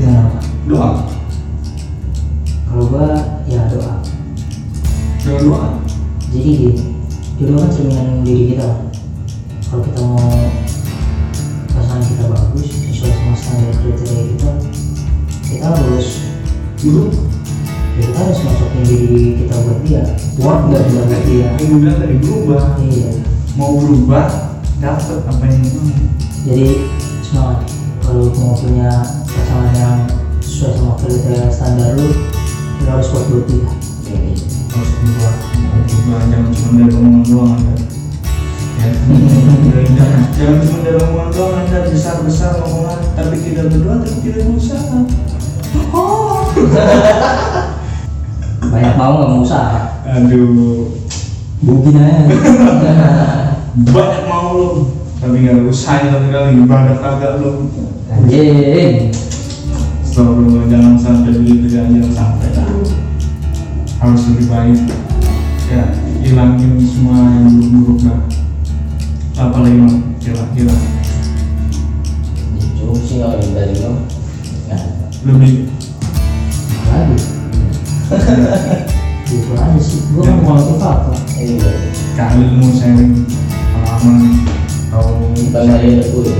Gimana 0.00 0.32
apa 0.32 0.40
doa, 0.64 0.88
kalau 2.64 2.88
gua 2.88 3.06
ya 3.44 3.68
doa. 3.68 4.00
Dengan 5.20 5.40
doa. 5.44 5.68
jadi 6.32 6.48
gini 6.56 6.70
jodoh 7.36 7.60
kan 7.60 7.68
cerminan 7.68 8.24
diri 8.24 8.56
kita 8.56 8.64
kan 8.64 8.80
kalau 9.68 9.82
kita 9.84 10.00
mau 10.00 10.32
pasangan 11.76 12.00
kita 12.00 12.24
bagus 12.32 12.68
sesuai 12.72 13.12
sama 13.12 13.34
standar 13.36 13.74
kriteria 13.76 14.22
kita 14.32 14.50
kita 15.52 15.66
harus 15.68 16.08
Buruk. 16.80 17.12
ya 18.00 18.08
kita 18.08 18.18
harus 18.24 18.40
masukin 18.40 18.82
diri 18.88 19.24
kita 19.44 19.54
buat 19.60 19.78
dia. 19.84 20.02
Worth 20.40 20.64
nggak 20.72 20.82
kita 20.88 21.02
buat 21.04 21.22
dia. 21.28 21.46
Yang 21.60 21.66
gue 21.68 21.78
bilang 21.78 21.98
tadi 22.00 22.14
berubah, 22.18 22.62
iya. 22.82 23.10
Mau 23.54 23.78
berubah, 23.78 24.26
dapet 24.80 25.18
apa 25.28 25.44
yang 25.46 25.62
jadi 26.42 26.74
semangat 27.32 27.64
kalau 28.04 28.28
mau 28.36 28.52
punya 28.52 28.92
pasangan 29.24 29.72
yang 29.72 30.04
sesuai 30.44 30.76
sama 30.76 31.00
kriteria 31.00 31.48
standar 31.48 31.96
lu 31.96 32.12
lu 32.12 32.84
harus 32.84 33.08
kuat 33.08 33.24
buat 33.32 33.48
dia 33.48 33.64
Ya, 34.12 34.20
iya. 34.20 34.36
harus 34.76 34.92
mau 35.00 35.08
berubah 35.88 36.20
jangan 36.28 36.52
cuma 36.52 36.72
dari 36.76 36.92
omongan 36.92 37.24
doang 37.24 37.56
anda. 37.56 37.72
Ya. 37.72 38.92
Jangan 40.36 40.58
cuma 40.60 40.78
dari 40.84 40.98
omongan 41.00 41.28
doang 41.32 41.54
anda. 41.64 41.78
Besar 41.88 42.20
besar 42.20 42.60
omongan. 42.60 43.00
Tapi 43.16 43.40
tidak 43.40 43.72
berdoa 43.72 44.04
tapi 44.04 44.20
tidak 44.20 44.52
berusaha 44.52 44.84
banyak 48.72 48.94
mau 49.00 49.12
nggak 49.16 49.28
mau 49.32 49.40
usaha 49.40 50.04
aduh. 50.04 50.92
Bugin 51.64 51.96
aja. 51.96 52.36
Banyak 53.96 54.22
mau 54.28 54.52
lo 54.52 55.01
tapi 55.22 55.46
nggak 55.46 55.70
sama 55.70 56.26
sekali 56.26 56.66
ibadah 56.66 56.98
kagak 56.98 57.38
lo 57.38 57.70
anjing. 58.10 59.14
Astagfirullah 60.02 60.66
jangan 60.66 60.94
sampai 60.98 61.30
begitu 61.38 61.78
jangan 61.78 61.94
jangan 61.94 62.12
sampai 62.12 62.48
dah 62.50 62.66
harus 64.02 64.22
lebih 64.34 64.46
baik. 64.50 64.80
Ya 65.70 65.82
hilangin 66.26 66.74
semua 66.82 67.22
yang 67.38 67.54
buruk-buruk 67.54 67.98
dah 68.02 68.20
apa 69.38 69.56
lagi 69.62 69.78
mau 69.78 69.94
hilang 70.20 70.50
hilang 70.58 70.82
Cukup 72.76 72.98
sih 73.06 73.22
kalau 73.22 73.38
yang 73.38 73.54
dari 73.54 73.76
lo. 73.78 73.92
Ya. 74.66 74.78
lebih 75.22 75.70
lagi. 76.90 77.16
Gitu 79.32 79.48
aja 79.56 79.80
sih. 79.80 80.02
Gua 80.12 80.28
kan 80.28 80.36
mau 80.44 80.58
motivator 80.58 81.16
Iya. 81.38 81.70
kali 82.12 82.42
lu 82.44 82.54
mau 82.60 82.68
sharing 82.74 83.24
pengalaman 83.72 84.44
atau 84.92 85.24
Bukan 85.32 85.64
dari 85.72 86.04
aku 86.04 86.20
ya. 86.28 86.36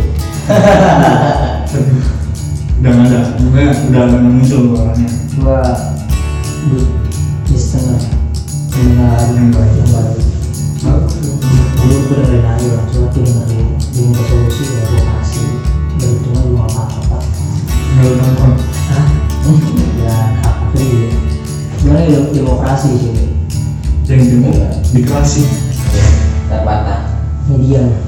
Udah 2.82 2.90
nggak 2.92 3.08
ada 3.08 3.20
gue 3.38 3.62
udah 3.88 4.02
nggak 4.10 4.22
muncul 4.26 4.74
orangnya 4.74 5.08
gua 5.38 5.62
di 6.66 6.82
listener 7.54 7.94
pendengar 8.74 9.22
Yang 9.32 9.48
baik. 9.54 9.72
yang 9.78 9.90
baik 9.94 10.18
dulu 11.78 11.96
gua 12.10 12.16
dengerin 12.26 12.42
aja 12.42 12.66
orang 12.74 12.88
tua 12.90 13.06
tuh 13.14 13.22
dengerin 13.22 13.66
diminta 13.94 14.22
solusi 14.26 14.64
ya 14.66 14.82
gua 14.82 15.02
kasih 15.14 15.48
dari 15.94 16.16
cuma 16.26 16.40
nggak 16.42 16.68
apa-apa 16.74 17.18
nggak 17.94 18.02
lu 18.02 18.14
nonton 18.18 18.50
Hah? 18.90 19.06
ya 20.02 20.16
hak 20.42 20.56
free 20.74 21.14
gimana 21.78 22.02
ya 22.02 22.20
demokrasi 22.34 22.90
sih 22.98 23.14
yang 24.10 24.26
demo 24.26 24.50
Terbatas. 26.50 27.00
media 27.46 28.01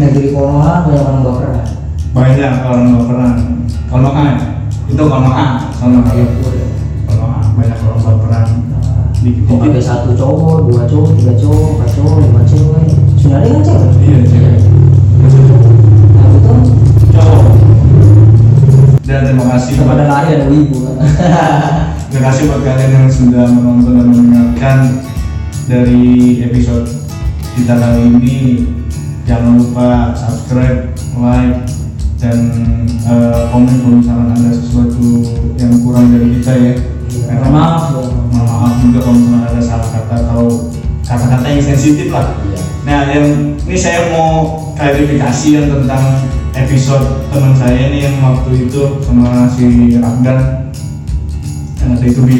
negeri 0.00 0.28
corona 0.32 0.84
banyak 0.88 1.04
orang 1.04 1.22
gak 1.24 1.36
pernah? 1.36 1.64
Banyak 2.10 2.52
orang 2.64 2.84
pernah. 3.06 3.30
Kalau 3.90 4.10
A 4.14 4.24
itu 4.90 5.02
kalau 5.06 5.30
A 5.30 5.46
kalau 5.78 6.02
A 6.02 6.12
kalau 7.06 7.26
A 7.30 7.40
banyak 7.54 7.78
orang 7.78 8.18
pernah. 8.20 8.44
Dikit 9.20 9.44
Kok 9.44 9.60
ada 9.60 9.80
satu 9.84 10.16
cowok, 10.16 10.72
dua 10.72 10.88
cowok, 10.88 11.12
tiga 11.20 11.36
cowok, 11.36 11.76
empat 11.76 11.92
cowok, 11.92 12.24
lima 12.24 12.40
cewek 12.48 12.88
Sebenarnya 13.20 13.52
kan 13.52 13.62
cewek? 13.68 13.90
Iya 14.00 14.18
cewek. 14.24 14.58
Maksudnya 15.20 15.56
Nah 16.16 16.24
itu 16.32 16.52
cowok. 17.12 17.44
Dan 19.04 19.20
terima 19.28 19.44
kasih 19.52 19.72
kepada 19.76 20.04
lari 20.08 20.28
ada 20.40 20.46
ibu. 20.48 20.76
Terima 22.10 22.26
kasih 22.26 22.42
buat 22.50 22.62
kalian 22.66 22.90
yang 22.90 23.06
sudah 23.06 23.46
menonton 23.46 23.92
dan 23.94 24.06
mendengarkan 24.10 24.78
dari 25.70 26.42
episode 26.42 26.90
kita 27.54 27.78
kali 27.78 28.02
ini. 28.18 28.38
Jangan 29.30 29.62
lupa 29.62 30.10
subscribe, 30.18 30.90
like, 31.14 31.62
dan 32.18 32.50
eh, 33.06 33.40
komen 33.54 33.78
kalau 33.78 33.96
misalkan 34.02 34.34
ada 34.34 34.50
sesuatu 34.50 35.22
yang 35.54 35.70
kurang 35.86 36.10
dari 36.10 36.34
kita 36.34 36.52
ya. 36.58 36.74
Mohon 37.30 37.52
maaf 37.54 37.82
ya 37.94 38.02
Mohon 38.10 38.46
maaf 38.50 38.72
juga 38.82 38.98
kalau 39.06 39.16
misalkan 39.22 39.46
ada 39.54 39.62
salah 39.62 39.88
kata 39.94 40.14
atau 40.26 40.42
kata-kata 41.06 41.46
yang 41.46 41.62
sensitif 41.62 42.10
lah. 42.10 42.34
Iya. 42.42 42.60
Nah, 42.82 43.00
yang 43.14 43.26
ini 43.54 43.78
saya 43.78 44.10
mau 44.10 44.58
klarifikasi 44.74 45.46
yang 45.54 45.66
tentang 45.70 46.26
episode 46.58 47.06
teman 47.30 47.54
saya 47.54 47.78
ini 47.94 48.10
yang 48.10 48.18
waktu 48.18 48.66
itu 48.66 48.98
sama 49.06 49.46
si 49.54 49.94
Rafdan 49.94 50.66
yang 51.78 51.90
ada 51.94 52.04
itu 52.04 52.20
bi 52.26 52.38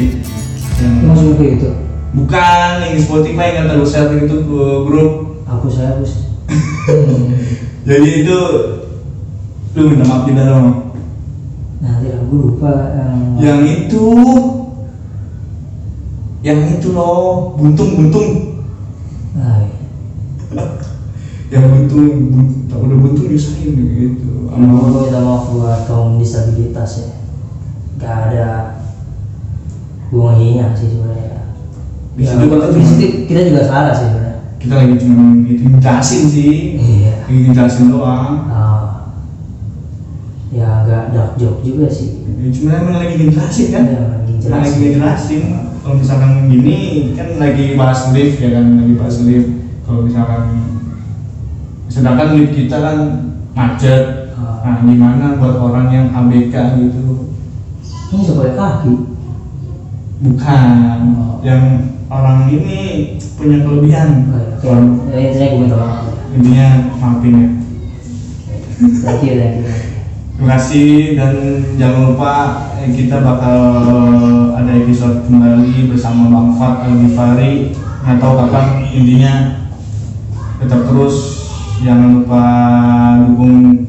yang 0.83 1.15
kayak 1.39 1.51
gitu 1.57 1.90
bukan 2.11 2.71
yang 2.83 2.93
di 2.95 3.01
Spotify 3.01 3.55
yang 3.55 3.71
terus 3.71 3.91
share 3.91 4.11
itu 4.15 4.35
ke 4.43 4.61
grup 4.83 5.11
Hapus 5.47 5.73
saya 5.75 5.95
hapus 5.95 6.11
jadi 7.87 8.09
itu 8.23 8.37
lu 9.71 9.81
minta 9.87 10.03
maaf 10.07 10.27
tidak 10.27 10.47
dong 10.47 10.67
Nah, 11.81 11.97
tidak 11.97 12.29
gue 12.29 12.37
lupa 12.37 12.73
yang 12.93 13.15
yang 13.41 13.59
itu 13.65 14.05
yang 16.41 16.59
itu 16.69 16.87
loh 16.93 17.53
buntung 17.57 17.97
buntung 17.97 18.29
Nah, 19.31 19.63
iya. 19.65 19.71
yang 21.49 21.65
buntung 21.71 22.05
bun- 22.29 22.53
tak 22.69 22.77
udah 22.77 22.97
buntung 22.99 23.27
nyusahin 23.31 23.71
gitu 23.73 24.29
Gue 24.51 24.67
minta 25.07 25.19
maaf 25.23 25.47
buat 25.55 25.87
kaum 25.87 26.19
disabilitas 26.19 26.91
ya. 27.01 27.09
Gak 27.97 28.15
ada 28.29 28.47
menghina 30.11 30.75
sih 30.75 30.91
sebenarnya. 30.91 31.30
Di 32.11 32.23
Ya, 32.23 32.35
situ 32.35 32.45
kan 32.45 32.69
di 32.69 32.83
situ 32.83 33.05
kita 33.25 33.41
juga 33.47 33.61
salah 33.63 33.93
sih 33.93 34.05
sebenarnya. 34.05 34.37
kita 34.59 34.73
lagi 34.77 34.95
cuma 34.95 35.23
gitu 35.41 35.61
jelasin 35.79 36.23
sih 36.27 36.53
Iya. 36.77 37.13
lagi 37.25 37.49
jelasin 37.49 37.85
doang 37.89 38.33
Ah. 38.45 38.81
ya 40.51 40.83
agak 40.83 41.03
dark 41.11 41.31
joke 41.35 41.63
juga 41.63 41.87
sih. 41.87 42.27
Ya, 42.35 42.51
cuma 42.51 42.69
emang 42.75 42.95
lagi 42.99 43.13
ngejelasin 43.15 43.67
kan 43.71 43.83
Iya, 43.87 44.01
lagi 44.11 44.33
jelasin. 44.37 44.51
lagi 44.51 44.75
ngejelasin 44.77 45.41
kalau 45.81 45.95
misalkan 45.97 46.31
gini 46.45 46.77
kan 47.15 47.27
lagi 47.37 47.65
bahas 47.73 48.11
lift 48.11 48.37
ya 48.37 48.49
kan 48.53 48.65
lagi 48.75 48.93
bahas 48.93 49.17
lift 49.23 49.49
kalau 49.81 49.99
misalkan 50.03 50.41
sedangkan 51.87 52.27
lift 52.35 52.53
kita 52.53 52.77
kan 52.77 52.97
macet 53.51 54.03
Ah. 54.35 54.59
nah 54.61 54.75
gimana 54.81 55.37
buat 55.37 55.55
orang 55.57 55.87
yang 55.89 56.07
ABK 56.11 56.53
gitu 56.77 57.31
Ini 58.11 58.19
bisa 58.19 58.35
pakai 58.35 58.53
kaki. 58.53 58.93
Bukan 60.21 60.69
Oh. 61.11 61.41
yang 61.41 61.63
orang 62.07 62.45
ini 62.47 62.79
punya 63.33 63.57
kelebihan. 63.61 64.09
Kalau 64.61 65.09
Ya, 65.09 65.17
intinya 65.25 65.47
gue 65.47 65.59
minta 65.59 65.75
maaf. 65.75 65.97
ya. 66.05 66.11
intinya 66.31 66.67
maafin 66.95 67.33
ya 67.35 67.47
Thank 68.81 69.21
you, 69.21 69.33
thank 69.35 69.55
you. 69.57 69.65
Terima 70.33 70.57
kasih 70.57 70.89
dan 71.13 71.33
jangan 71.75 72.01
lupa 72.09 72.33
eh, 72.75 72.89
kita 72.89 73.21
bakal 73.21 73.59
ada 74.51 74.71
episode 74.73 75.21
kembali 75.25 75.85
bersama 75.87 76.29
Bang 76.29 76.49
Fat 76.55 76.81
Al 76.81 76.97
Ghifari 76.97 77.77
nggak 78.01 78.17
tahu 78.17 78.33
kapan 78.39 78.65
intinya 78.89 79.33
tetap 80.57 80.81
terus 80.83 81.45
jangan 81.79 82.09
lupa 82.17 82.43
dukung 83.23 83.85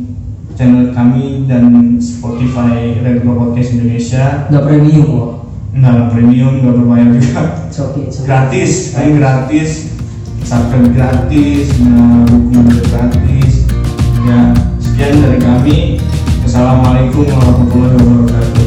channel 0.52 0.92
kami 0.92 1.48
dan 1.48 1.64
Spotify 1.96 3.00
Retro 3.00 3.32
Podcast 3.34 3.72
Indonesia 3.72 4.44
Gak 4.46 4.62
premium 4.62 5.04
kok. 5.08 5.30
Nggak 5.72 6.12
premium 6.12 6.60
nggak 6.60 6.74
berbayar 6.76 7.08
juga. 7.16 7.42
Okay, 7.72 8.04
okay. 8.08 8.24
gratis 8.28 8.72
ini 8.96 9.10
gratis. 9.16 9.70
Subscribe 10.42 10.90
gratis 10.92 11.66
nah, 11.80 12.28
juga 12.28 12.82
gratis. 12.92 13.52
Ya 14.28 14.40
sekian 14.76 15.24
dari 15.24 15.38
kami. 15.40 15.78
Assalamualaikum 16.44 17.24
warahmatullahi 17.24 17.96
wabarakatuh 17.96 18.61